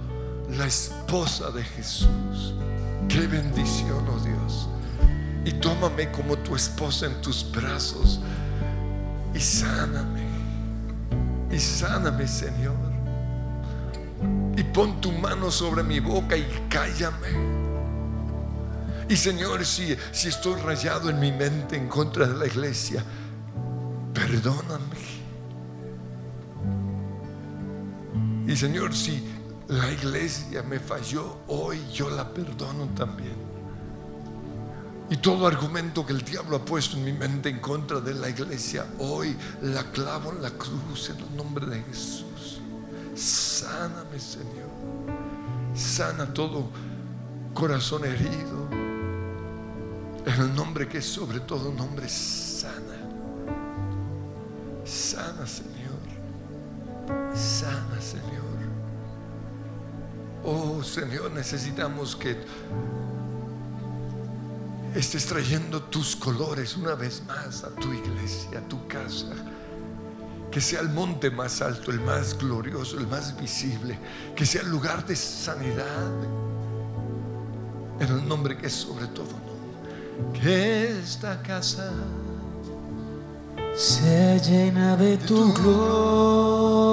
la 0.51 0.67
esposa 0.67 1.51
de 1.51 1.65
Jesús. 1.65 2.55
Qué 3.09 3.27
bendición, 3.27 4.07
oh 4.09 4.21
Dios. 4.21 4.69
Y 5.45 5.53
tómame 5.55 6.11
como 6.13 6.37
tu 6.39 6.55
esposa 6.55 7.07
en 7.07 7.21
tus 7.21 7.51
brazos. 7.51 8.21
Y 9.35 9.41
sáname. 9.41 10.23
Y 11.51 11.59
sáname, 11.59 12.29
Señor. 12.29 12.77
Y 14.57 14.63
pon 14.63 15.01
tu 15.01 15.11
mano 15.11 15.51
sobre 15.51 15.83
mi 15.83 15.99
boca 15.99 16.37
y 16.37 16.47
cállame. 16.69 17.29
Y 19.09 19.17
Señor, 19.17 19.67
si, 19.67 19.97
si 20.13 20.29
estoy 20.29 20.61
rayado 20.61 21.11
en 21.11 21.19
mi 21.19 21.33
mente 21.33 21.77
en 21.77 21.89
contra 21.89 22.27
de 22.27 22.35
la 22.39 22.47
iglesia, 22.47 23.05
perdóname. 24.15 25.14
Y 28.55 28.57
Señor, 28.57 28.95
si 28.95 29.21
la 29.67 29.91
iglesia 29.91 30.63
me 30.63 30.79
falló, 30.79 31.39
hoy 31.49 31.77
yo 31.93 32.09
la 32.09 32.33
perdono 32.33 32.87
también. 32.95 33.35
Y 35.11 35.17
todo 35.17 35.49
argumento 35.49 36.07
que 36.07 36.13
el 36.13 36.23
diablo 36.23 36.59
ha 36.59 36.65
puesto 36.65 36.97
en 36.97 37.05
mi 37.05 37.13
mente 37.13 37.49
en 37.49 37.59
contra 37.59 37.99
de 37.99 38.15
la 38.15 38.29
iglesia, 38.29 38.87
hoy 39.01 39.37
la 39.61 39.83
clavo 39.91 40.31
en 40.31 40.41
la 40.41 40.53
cruz 40.53 41.11
en 41.11 41.19
el 41.19 41.37
nombre 41.37 41.67
de 41.67 41.83
Jesús. 41.83 42.61
Sáname, 43.17 44.21
Señor. 44.21 44.71
Sana 45.75 46.33
todo 46.33 46.71
corazón 47.55 48.05
herido. 48.05 48.69
En 50.27 50.41
el 50.41 50.55
nombre 50.55 50.87
que 50.87 50.99
es 50.99 51.07
sobre 51.07 51.41
todo 51.41 51.73
nombre, 51.73 52.09
sana. 52.09 53.01
Sana, 54.85 55.45
Señor. 55.45 55.75
Sana, 57.35 58.01
Señor. 58.01 58.44
Oh, 60.45 60.83
Señor, 60.83 61.31
necesitamos 61.33 62.15
que 62.15 62.37
estés 64.95 65.27
trayendo 65.27 65.83
tus 65.83 66.15
colores 66.15 66.77
una 66.77 66.95
vez 66.95 67.23
más 67.27 67.65
a 67.65 67.71
tu 67.71 67.93
iglesia, 67.93 68.59
a 68.59 68.69
tu 68.69 68.87
casa. 68.87 69.33
Que 70.51 70.61
sea 70.61 70.81
el 70.81 70.91
monte 70.91 71.31
más 71.31 71.63
alto, 71.63 71.91
el 71.91 72.01
más 72.01 72.37
glorioso, 72.39 72.99
el 72.99 73.07
más 73.09 73.37
visible. 73.41 73.99
Que 74.37 74.45
sea 74.47 74.63
el 74.63 74.69
lugar 74.69 75.05
de 75.07 75.17
sanidad. 75.17 76.13
En 77.99 78.09
el 78.09 78.29
nombre 78.29 78.57
que 78.57 78.67
es 78.67 78.75
sobre 78.75 79.07
todo 79.09 79.27
nombre. 79.27 80.41
Que 80.41 81.01
esta 81.01 81.43
casa 81.43 81.91
se 83.75 84.39
llena 84.41 84.97
de 84.97 85.17
tu 85.17 85.53
gloria, 85.53 86.85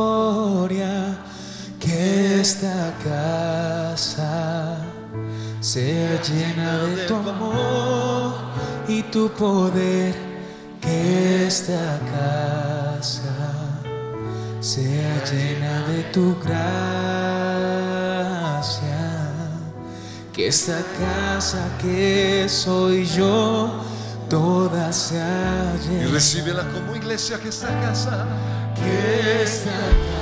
esta 2.41 2.93
casa 3.03 4.77
sea 5.59 6.21
llena 6.21 6.77
de 6.79 7.05
tu 7.05 7.15
amor 7.15 8.33
y 8.87 9.03
tu 9.03 9.29
poder, 9.29 10.15
que 10.81 11.45
esta 11.47 11.99
casa 12.15 13.51
sea 14.59 15.23
llena 15.31 15.87
de 15.87 16.03
tu 16.11 16.35
gracia, 16.39 17.01
que 20.33 20.47
esta 20.47 20.79
casa 20.99 21.63
que 21.81 22.47
soy 22.49 23.05
yo, 23.05 23.69
toda 24.29 24.91
sea 24.91 25.75
y 25.83 25.89
llena. 25.89 26.11
recíbela 26.11 26.63
como 26.73 26.95
iglesia 26.95 27.39
que 27.39 27.49
esta 27.49 27.67
casa. 27.81 28.25
Que 28.75 29.43
esta 29.43 29.69
casa 29.69 30.20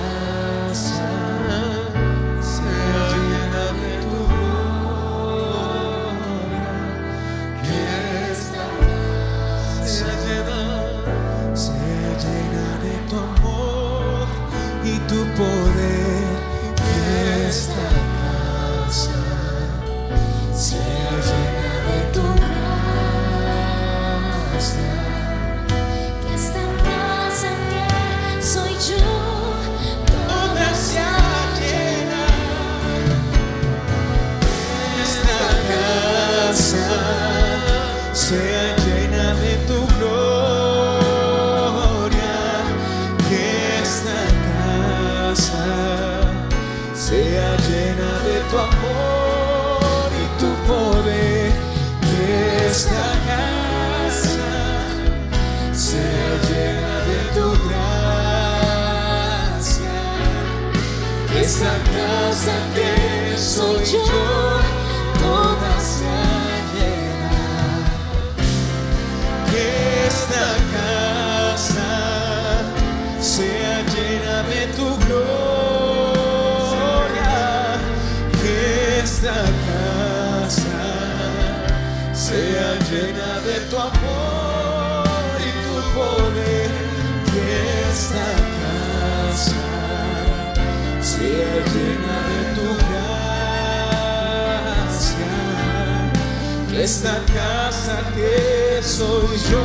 esta 96.89 97.21
casa 97.31 98.01
que 98.15 98.81
soy 98.81 99.37
yo, 99.51 99.63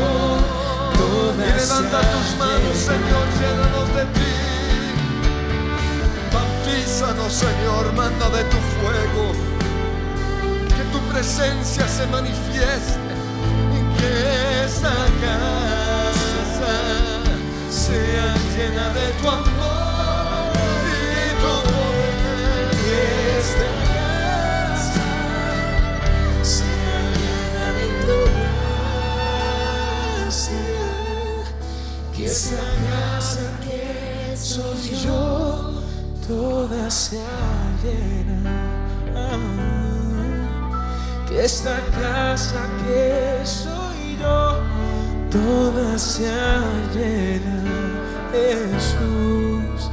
toda 0.98 1.46
Y 1.46 1.48
levanta 1.58 2.00
tus 2.12 2.28
manos. 2.38 2.76
Señor, 2.76 3.26
llénanos 3.40 3.88
de 3.96 4.04
ti. 4.16 4.34
Bautízanos, 6.34 7.32
Señor, 7.32 7.84
manda 7.94 8.26
de 8.28 8.44
tu 8.52 8.58
fuego. 8.76 9.24
Que 10.76 10.84
tu 10.92 11.00
presencia 11.12 11.84
se 11.88 12.04
manifieste 12.08 13.12
y 13.76 13.78
que 13.96 14.10
esta 14.66 14.94
casa 15.24 16.76
sea 17.70 18.28
llena 18.54 18.86
de 18.98 19.06
tu 19.18 19.24
amor 19.28 20.52
y 21.00 21.02
tu 21.40 21.52
poder. 21.72 23.83
Esta 32.34 32.56
casa 32.90 33.46
que 33.62 34.36
soy 34.36 34.90
yo, 35.04 35.80
toda 36.26 36.90
sea 36.90 37.22
llena. 37.80 38.56
Que 41.28 41.44
esta 41.44 41.76
casa 41.92 42.62
que 42.82 43.40
soy 43.44 44.18
yo, 44.20 44.58
toda 45.30 45.96
sea 45.96 46.60
llena. 46.92 47.62
Jesús. 48.32 49.90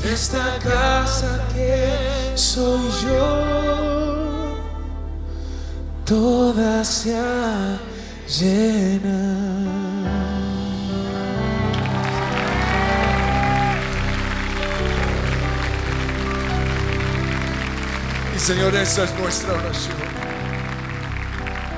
Que 0.00 0.14
esta 0.14 0.58
casa 0.60 1.44
que 1.52 2.32
soy 2.34 2.88
yo, 3.04 4.56
toda 6.06 6.82
sea 6.82 7.78
llena. 8.40 9.73
Señor, 18.44 18.74
esa 18.74 19.04
es 19.04 19.18
nuestra 19.18 19.54
oración. 19.54 19.96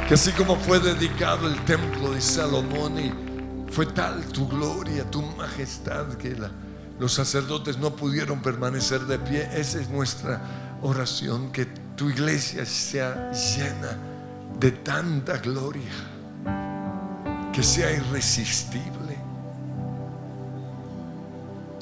Que 0.08 0.14
así 0.14 0.32
como 0.32 0.56
fue 0.56 0.80
dedicado 0.80 1.46
el 1.46 1.64
templo 1.64 2.10
de 2.10 2.20
Salomón 2.20 2.98
y 2.98 3.72
fue 3.72 3.86
tal 3.86 4.24
tu 4.32 4.48
gloria, 4.48 5.08
tu 5.08 5.22
majestad, 5.22 6.14
que 6.14 6.36
los 6.98 7.12
sacerdotes 7.12 7.78
no 7.78 7.94
pudieron 7.94 8.42
permanecer 8.42 9.02
de 9.02 9.16
pie, 9.16 9.48
esa 9.54 9.80
es 9.80 9.88
nuestra 9.90 10.40
oración, 10.82 11.52
que 11.52 11.66
tu 11.94 12.10
iglesia 12.10 12.66
sea 12.66 13.30
llena 13.30 13.96
de 14.58 14.72
tanta 14.72 15.38
gloria, 15.38 15.92
que 17.52 17.62
sea 17.62 17.92
irresistible. 17.92 19.16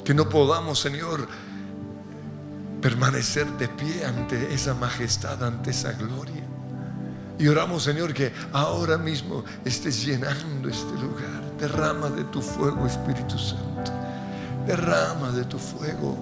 Que 0.03 0.13
no 0.13 0.29
podamos, 0.29 0.77
Señor, 0.77 1.27
permanecer 2.85 3.47
de 3.57 3.67
pie 3.67 4.05
ante 4.05 4.53
esa 4.53 4.75
majestad, 4.75 5.43
ante 5.43 5.71
esa 5.71 5.93
gloria. 5.93 6.43
Y 7.39 7.47
oramos, 7.47 7.81
Señor, 7.81 8.13
que 8.13 8.31
ahora 8.53 8.95
mismo 8.95 9.43
estés 9.65 10.05
llenando 10.05 10.69
este 10.69 10.93
lugar. 11.01 11.41
Derrama 11.59 12.11
de 12.11 12.23
tu 12.25 12.43
fuego, 12.43 12.85
Espíritu 12.85 13.39
Santo. 13.39 13.91
Derrama 14.67 15.31
de 15.31 15.45
tu 15.45 15.57
fuego. 15.57 16.15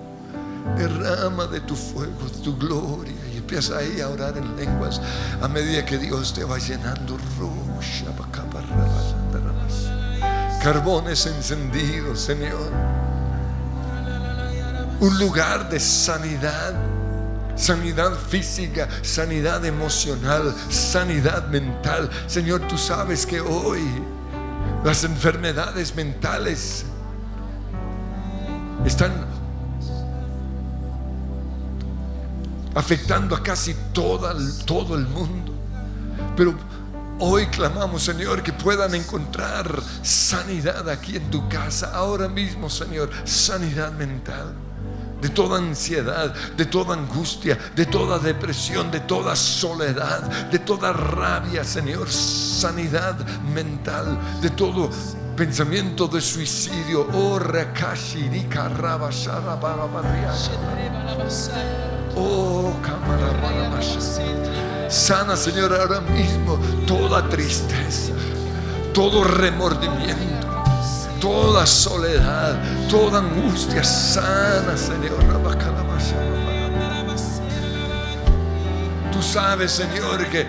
Derrama 0.78 1.48
de 1.48 1.60
tu 1.60 1.76
fuego, 1.76 2.30
de 2.34 2.42
tu 2.42 2.58
gloria. 2.58 3.14
Y 3.34 3.40
empieza 3.40 3.80
ahí 3.80 4.00
a 4.00 4.08
orar 4.08 4.38
en 4.38 4.56
lenguas 4.56 5.02
a 5.42 5.50
medida 5.50 5.84
que 5.84 5.98
Dios 5.98 6.34
te 6.34 6.46
va 6.46 6.60
llenando. 6.60 7.18
Carbones 10.62 11.26
encendidos, 11.26 12.22
Señor 12.22 12.93
un 15.04 15.20
lugar 15.20 15.70
de 15.70 15.82
sanidad, 15.82 16.74
sanidad 17.58 18.14
física, 18.18 18.88
sanidad 19.02 19.66
emocional, 19.66 20.56
sanidad 20.70 21.50
mental. 21.50 22.10
Señor, 22.26 22.62
tú 22.70 22.78
sabes 22.78 23.26
que 23.26 23.42
hoy 23.42 23.82
las 24.82 25.04
enfermedades 25.04 25.94
mentales 25.94 26.86
están 28.86 29.12
afectando 32.74 33.36
a 33.36 33.44
casi 33.44 33.76
todo 33.94 34.32
el 34.96 35.06
mundo. 35.10 35.52
Pero 36.38 36.56
hoy 37.20 37.46
clamamos, 37.48 38.04
Señor, 38.04 38.42
que 38.42 38.54
puedan 38.54 38.96
encontrar 38.96 39.84
sanidad 40.02 40.88
aquí 40.88 41.18
en 41.18 41.30
tu 41.30 41.50
casa, 41.50 41.92
ahora 41.94 42.30
mismo, 42.30 42.70
Señor, 42.70 43.10
sanidad 43.26 43.92
mental 43.92 44.56
de 45.24 45.30
toda 45.30 45.58
ansiedad, 45.58 46.34
de 46.58 46.66
toda 46.66 46.96
angustia, 46.96 47.58
de 47.74 47.86
toda 47.86 48.20
depresión, 48.20 48.92
de 48.92 49.00
toda 49.00 49.38
soledad, 49.38 50.22
de 50.52 50.60
toda 50.60 50.92
rabia, 50.92 51.64
Señor, 51.64 52.12
sanidad 52.12 53.16
mental, 53.56 54.20
de 54.42 54.50
todo 54.50 54.90
pensamiento 55.38 56.10
de 56.10 56.20
suicidio. 56.20 57.08
Oh. 57.14 57.40
Oh. 62.16 62.74
Sana, 64.90 65.38
Señor, 65.38 65.74
ahora 65.74 66.02
mismo 66.02 66.60
toda 66.86 67.30
tristeza, 67.30 68.12
todo 68.94 69.24
remordimiento 69.24 70.43
toda 71.24 71.66
soledad, 71.66 72.60
toda 72.90 73.20
angustia 73.20 73.82
sana, 73.82 74.76
Señor. 74.76 75.24
Tú 79.10 79.22
sabes, 79.22 79.72
Señor, 79.72 80.28
que 80.30 80.46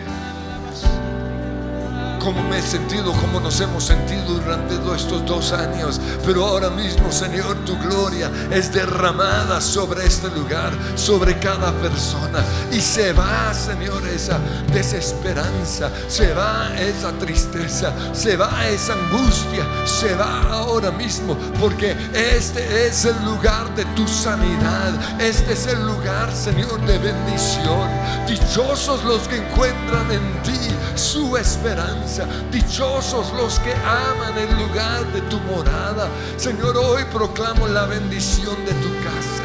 como 2.24 2.42
me 2.42 2.58
he 2.58 2.62
sentido, 2.62 3.12
como 3.12 3.38
nos 3.38 3.60
hemos 3.60 3.84
sentido 3.84 4.24
durante 4.24 4.74
estos 4.96 5.26
dos 5.26 5.52
años, 5.52 6.00
pero 6.24 6.46
ahora 6.46 6.70
mismo, 6.70 7.12
Señor, 7.12 7.56
tu 7.66 7.76
gloria 7.78 8.30
es 8.50 8.72
derramada 8.72 9.60
sobre 9.60 10.06
este 10.06 10.28
lugar, 10.30 10.72
sobre 10.94 11.38
cada 11.38 11.72
persona, 11.72 12.42
y 12.72 12.80
se 12.80 13.12
va, 13.12 13.52
Señor, 13.52 14.06
esa 14.08 14.38
desesperanza, 14.72 15.90
se 16.08 16.32
va 16.32 16.74
esa 16.78 17.12
tristeza, 17.12 17.92
se 18.14 18.36
va 18.36 18.66
esa 18.68 18.94
angustia, 18.94 19.66
se 19.84 20.14
va 20.14 20.42
ahora 20.50 20.90
mismo, 20.92 21.36
porque 21.60 21.94
este 22.14 22.86
es 22.86 23.04
el 23.04 23.22
lugar 23.24 23.74
de 23.74 23.84
tu 23.96 24.08
sanidad, 24.08 25.20
este 25.20 25.52
es 25.52 25.66
el 25.66 25.84
lugar, 25.86 26.34
Señor, 26.34 26.80
de 26.86 26.98
bendición. 26.98 27.88
Dichosos 28.26 29.04
los 29.04 29.28
que 29.28 29.36
encuentran 29.36 30.10
en 30.10 30.42
ti 30.42 30.58
su 30.94 31.36
esperanza. 31.36 32.13
Dichosos 32.52 33.32
los 33.32 33.58
que 33.58 33.72
aman 33.74 34.38
el 34.38 34.56
lugar 34.56 35.04
de 35.12 35.20
tu 35.22 35.38
morada. 35.40 36.06
Señor, 36.36 36.76
hoy 36.76 37.02
proclamo 37.12 37.66
la 37.66 37.86
bendición 37.86 38.54
de 38.64 38.72
tu 38.74 38.88
casa. 39.02 39.42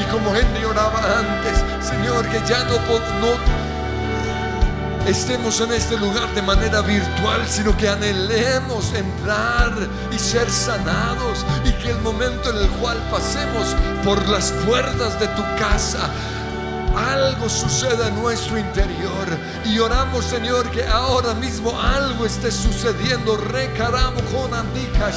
Y 0.00 0.04
como 0.12 0.32
gente 0.32 0.64
oraba 0.64 1.00
antes, 1.18 1.58
Señor, 1.84 2.24
que 2.28 2.40
ya 2.48 2.62
no, 2.64 2.76
no 3.20 3.68
estemos 5.08 5.60
en 5.60 5.72
este 5.72 5.96
lugar 5.96 6.32
de 6.34 6.42
manera 6.42 6.82
virtual, 6.82 7.40
sino 7.48 7.76
que 7.76 7.88
anhelemos 7.88 8.92
entrar 8.94 9.72
y 10.12 10.18
ser 10.18 10.48
sanados 10.50 11.44
y 11.64 11.72
que 11.82 11.90
el 11.90 11.98
momento 12.00 12.50
en 12.50 12.58
el 12.58 12.68
cual 12.78 12.98
pasemos 13.10 13.74
por 14.04 14.28
las 14.28 14.52
puertas 14.66 15.18
de 15.18 15.26
tu 15.28 15.42
casa, 15.58 16.10
algo 16.98 17.48
suceda 17.48 18.08
en 18.08 18.16
nuestro 18.16 18.58
interior. 18.58 19.26
Y 19.64 19.78
oramos, 19.78 20.24
Señor, 20.24 20.70
que 20.70 20.84
ahora 20.86 21.34
mismo 21.34 21.78
algo 21.80 22.26
esté 22.26 22.50
sucediendo. 22.50 23.36
Recaramo 23.36 24.20
con 24.32 24.52
andika. 24.54 25.12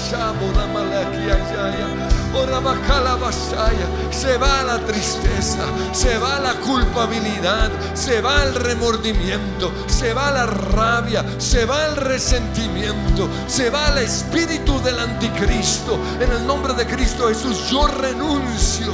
Se 4.11 4.37
va 4.37 4.63
la 4.63 4.79
tristeza, 4.85 5.65
se 5.91 6.17
va 6.17 6.39
la 6.39 6.53
culpabilidad, 6.55 7.69
se 7.93 8.21
va 8.21 8.43
el 8.43 8.55
remordimiento, 8.55 9.71
se 9.87 10.13
va 10.13 10.31
la 10.31 10.45
rabia, 10.45 11.25
se 11.37 11.65
va 11.65 11.87
el 11.87 11.95
resentimiento, 11.95 13.27
se 13.47 13.69
va 13.69 13.89
el 13.89 13.99
espíritu 13.99 14.79
del 14.81 14.99
anticristo. 14.99 15.99
En 16.19 16.31
el 16.31 16.45
nombre 16.45 16.73
de 16.73 16.85
Cristo 16.85 17.27
Jesús, 17.27 17.69
yo 17.69 17.87
renuncio 17.87 18.93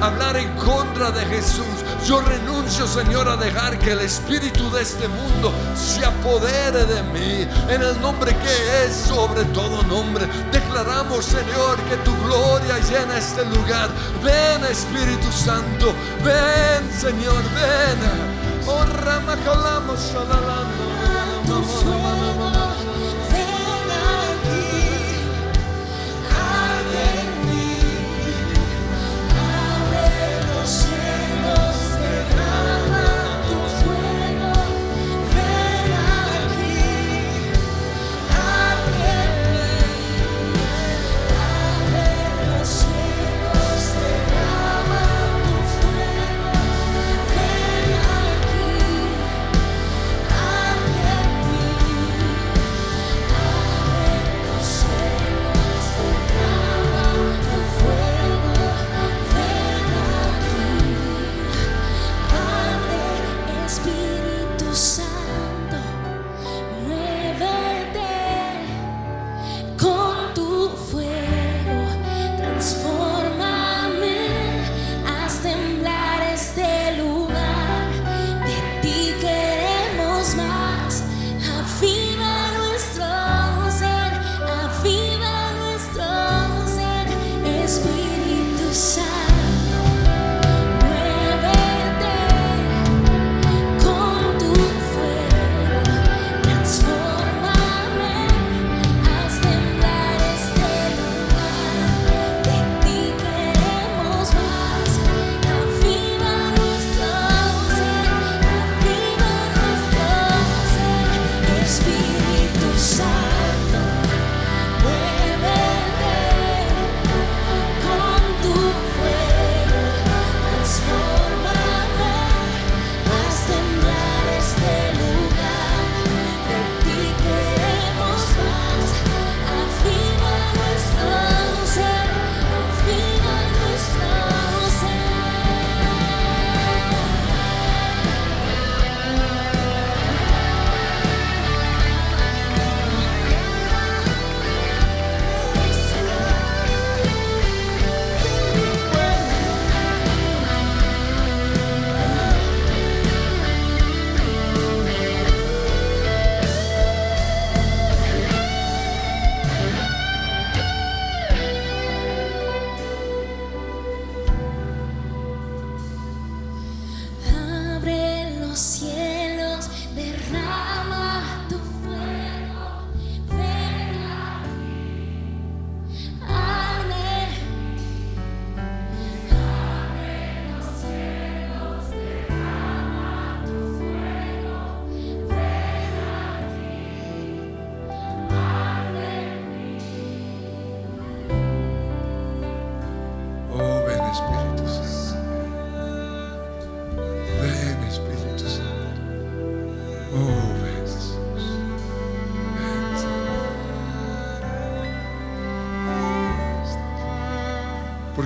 hablar 0.00 0.36
en 0.36 0.48
contra 0.56 1.10
de 1.10 1.24
Jesús. 1.26 1.66
Yo 2.06 2.20
renuncio, 2.20 2.86
Señor, 2.86 3.28
a 3.28 3.36
dejar 3.36 3.78
que 3.78 3.92
el 3.92 4.00
espíritu 4.00 4.70
de 4.70 4.82
este 4.82 5.06
mundo 5.08 5.52
se 5.74 6.04
apodere 6.04 6.84
de 6.84 7.02
mí. 7.04 7.46
En 7.68 7.82
el 7.82 8.00
nombre 8.00 8.34
que 8.34 8.84
es 8.84 8.94
sobre 8.94 9.44
todo 9.46 9.82
nombre. 9.84 10.26
Declaramos, 10.52 11.24
Señor, 11.24 11.76
que 11.88 11.96
tu 11.98 12.16
gloria 12.24 12.78
llena 12.78 13.18
este 13.18 13.44
lugar. 13.44 13.90
Ven, 14.22 14.64
Espíritu 14.70 15.30
Santo. 15.32 15.92
Ven, 16.24 16.90
Señor, 16.98 17.42
ven. 17.54 18.40
Oh, 18.66 18.84
ramakalamos, 19.04 20.00
Tu 21.46 22.59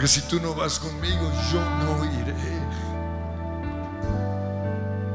Porque 0.05 0.21
si 0.21 0.29
tú 0.29 0.39
no 0.39 0.55
vas 0.55 0.79
conmigo, 0.79 1.33
yo 1.51 1.61
no 1.65 2.05
iré. 2.05 2.35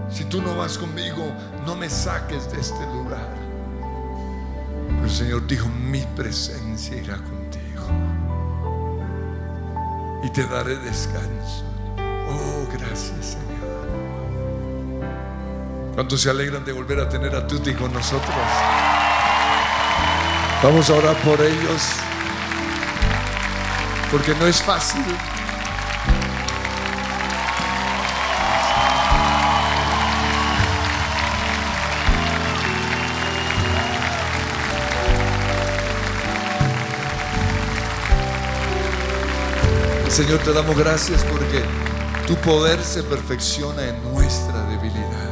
Si 0.10 0.26
tú 0.26 0.42
no 0.42 0.58
vas 0.58 0.80
conmigo, 0.80 1.32
no 1.64 1.76
me 1.76 1.88
saques 1.88 2.52
de 2.52 2.60
este 2.60 2.84
lugar. 2.88 3.30
Pero 4.90 5.04
el 5.04 5.12
Señor 5.12 5.46
dijo, 5.46 5.68
mi 5.68 6.02
presencia 6.16 6.98
irá 6.98 7.18
contigo 7.18 7.88
y 10.24 10.30
te 10.32 10.44
daré 10.48 10.76
descanso. 10.78 11.66
Oh, 12.28 12.68
gracias, 12.74 13.38
Señor. 13.38 13.90
¿Cuántos 15.94 16.20
se 16.20 16.32
alegran 16.32 16.66
de 16.66 16.72
volver 16.72 17.00
a 17.00 17.08
tener 17.08 17.36
a 17.36 17.46
Tuti 17.46 17.76
con 17.76 17.94
nosotros? 17.94 18.34
Vamos 20.64 20.90
a 20.90 20.96
orar 20.96 21.16
por 21.18 21.40
ellos, 21.42 21.92
porque 24.12 24.34
no 24.36 24.48
es 24.48 24.62
fácil. 24.62 25.04
Señor, 40.10 40.40
te 40.40 40.52
damos 40.52 40.76
gracias 40.76 41.24
porque 41.24 41.64
tu 42.28 42.36
poder 42.38 42.84
se 42.84 43.04
perfecciona 43.04 43.88
en 43.88 44.04
nuestra 44.12 44.64
debilidad. 44.64 45.30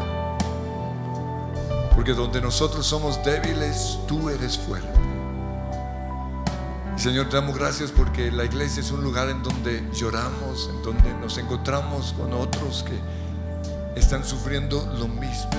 Porque 1.94 2.14
donde 2.14 2.40
nosotros 2.40 2.86
somos 2.86 3.22
débiles, 3.26 4.00
tú 4.08 4.30
eres 4.30 4.58
fuerte. 4.58 4.97
Señor, 7.08 7.30
te 7.30 7.38
damos 7.38 7.58
gracias 7.58 7.90
porque 7.90 8.30
la 8.32 8.44
iglesia 8.44 8.82
es 8.82 8.92
un 8.92 9.02
lugar 9.02 9.30
en 9.30 9.42
donde 9.42 9.82
lloramos, 9.94 10.70
en 10.70 10.84
donde 10.84 11.14
nos 11.14 11.38
encontramos 11.38 12.12
con 12.12 12.34
otros 12.34 12.84
que 12.84 13.00
están 13.98 14.26
sufriendo 14.26 14.86
lo 15.00 15.08
mismo. 15.08 15.50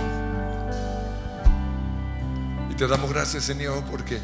Y 2.71 2.75
te 2.75 2.87
damos 2.87 3.11
gracias, 3.11 3.45
Señor, 3.45 3.83
porque 3.91 4.19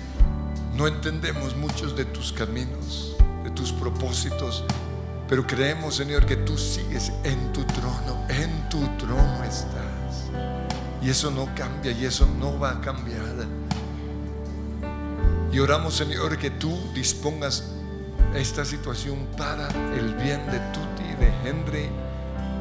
no 0.77 0.87
entendemos 0.87 1.57
muchos 1.57 1.97
de 1.97 2.05
tus 2.05 2.31
caminos, 2.31 3.17
de 3.43 3.51
tus 3.53 3.73
propósitos, 3.73 4.63
pero 5.27 5.47
creemos, 5.47 5.95
Señor, 5.95 6.27
que 6.27 6.37
tú 6.37 6.59
sigues 6.59 7.11
en 7.23 7.55
tu 7.55 7.65
trono, 7.65 8.23
en 8.29 8.69
tu 8.69 8.87
trono 8.99 9.43
estás. 9.45 10.29
Y 11.01 11.09
eso 11.09 11.31
no 11.31 11.49
cambia 11.55 11.91
y 11.91 12.05
eso 12.05 12.29
no 12.39 12.59
va 12.59 12.73
a 12.73 12.81
cambiar. 12.83 13.64
Y 15.55 15.61
oramos, 15.61 15.95
Señor, 15.95 16.37
que 16.37 16.51
tú 16.51 16.77
dispongas 16.93 17.63
esta 18.35 18.65
situación 18.65 19.25
para 19.39 19.69
el 19.97 20.13
bien 20.17 20.45
de 20.51 20.59
Tuti, 20.73 21.15
de 21.21 21.33
Henry, 21.45 21.89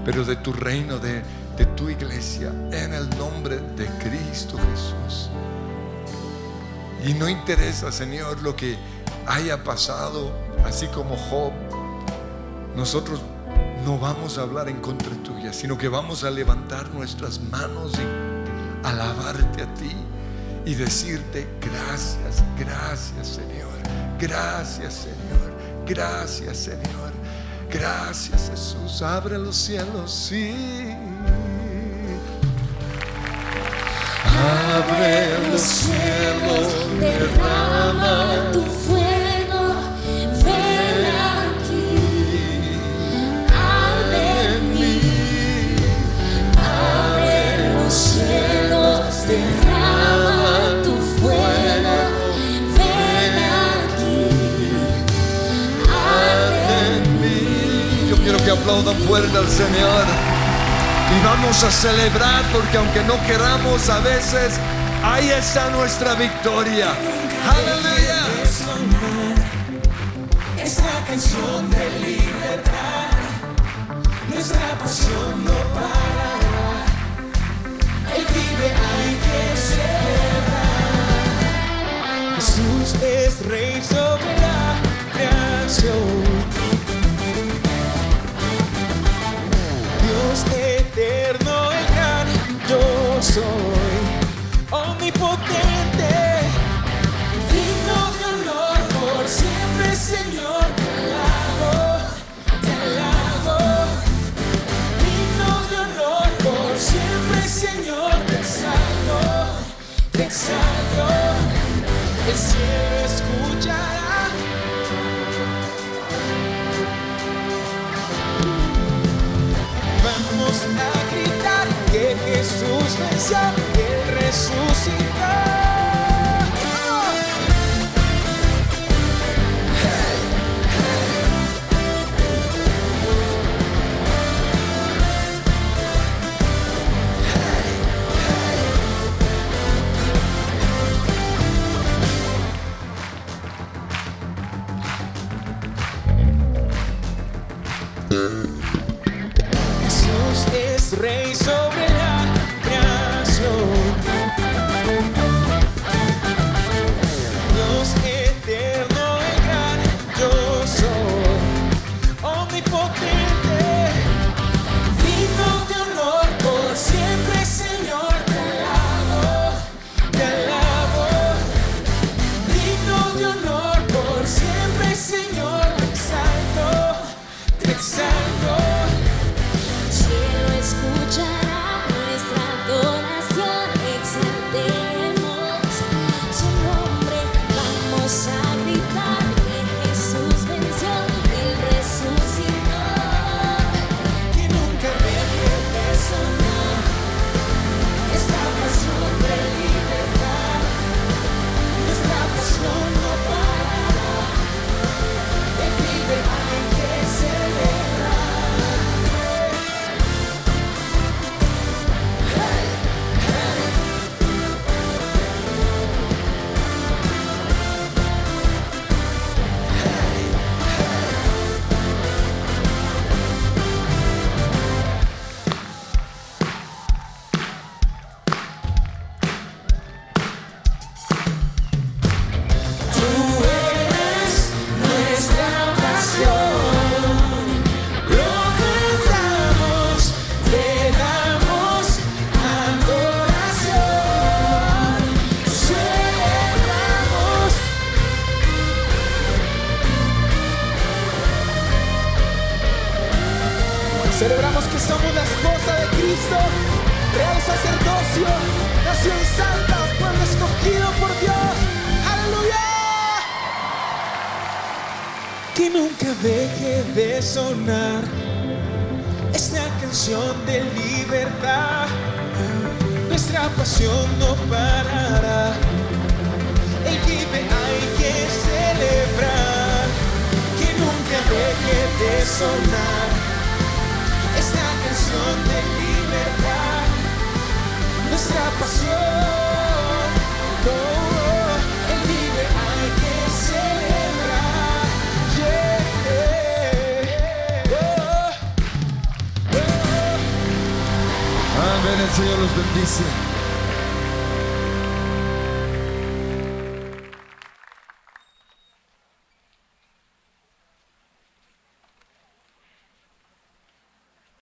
pero 0.06 0.24
de 0.24 0.36
tu 0.36 0.54
reino, 0.54 1.00
de, 1.00 1.24
de 1.58 1.66
tu 1.76 1.90
iglesia, 1.90 2.50
en 2.72 2.94
el 2.94 3.10
nombre 3.18 3.58
de 3.76 3.88
Cristo 3.98 4.60
Jesús. 4.60 5.32
Y 7.04 7.16
no 7.16 7.28
interesa, 7.28 7.92
Señor, 7.92 8.44
lo 8.44 8.56
que 8.56 8.78
haya 9.26 9.64
pasado, 9.64 10.32
así 10.64 10.86
como 10.86 11.18
Job. 11.18 11.52
Nosotros 12.76 13.22
no 13.88 13.98
vamos 13.98 14.38
a 14.38 14.44
hablar 14.44 14.70
en 14.70 14.80
contra 14.82 15.16
tuya, 15.24 15.52
sino 15.52 15.80
que 15.80 15.88
vamos 15.88 16.24
a 16.24 16.30
levantar 16.30 16.94
nuestras 16.94 17.42
manos 17.42 17.94
y 17.96 18.86
alabarte 18.86 19.64
a 19.64 19.74
ti 19.74 19.96
y 20.66 20.76
decirte 20.76 21.48
gracias, 21.62 22.44
gracias 22.58 23.28
Señor, 23.28 23.74
gracias 24.20 24.94
Señor, 24.94 25.54
gracias 25.86 26.58
Señor, 26.58 27.12
gracias 27.70 28.50
Jesús, 28.50 29.02
abre 29.02 29.38
los 29.38 29.56
cielos, 29.56 30.12
sí. 30.12 30.96
Abre 34.36 35.50
los 35.52 35.62
cielos, 35.62 37.00
derrama 37.00 38.52
tu 38.52 38.62
fuego, 38.62 38.93
aplaudan 58.64 58.98
fuerte 59.08 59.38
al 59.38 59.50
Señor. 59.50 60.06
Y 61.16 61.26
vamos 61.26 61.64
a 61.64 61.72
celebrar 61.72 62.44
porque 62.54 62.78
aunque 62.78 63.04
no 63.04 63.22
queramos 63.28 63.90
a 63.90 64.00
veces, 64.00 64.54
ahí 65.04 65.30
está 65.30 65.70
nuestra 65.70 66.16
victoria. 66.16 66.88
Aleluya. 67.52 68.24
Esta 70.58 71.04
canción 71.06 71.70
de 71.70 71.90
libertad, 72.00 73.12
nuestra 74.34 74.78
pasión 74.80 75.44
no 75.44 75.58
parará. 75.76 76.86
Él 78.16 78.26
vive, 78.34 78.72
hay 78.88 79.16
que 79.26 79.58
celebrar. 79.58 80.74
Jesús 82.36 82.96
es 83.04 83.46
rey 83.46 83.82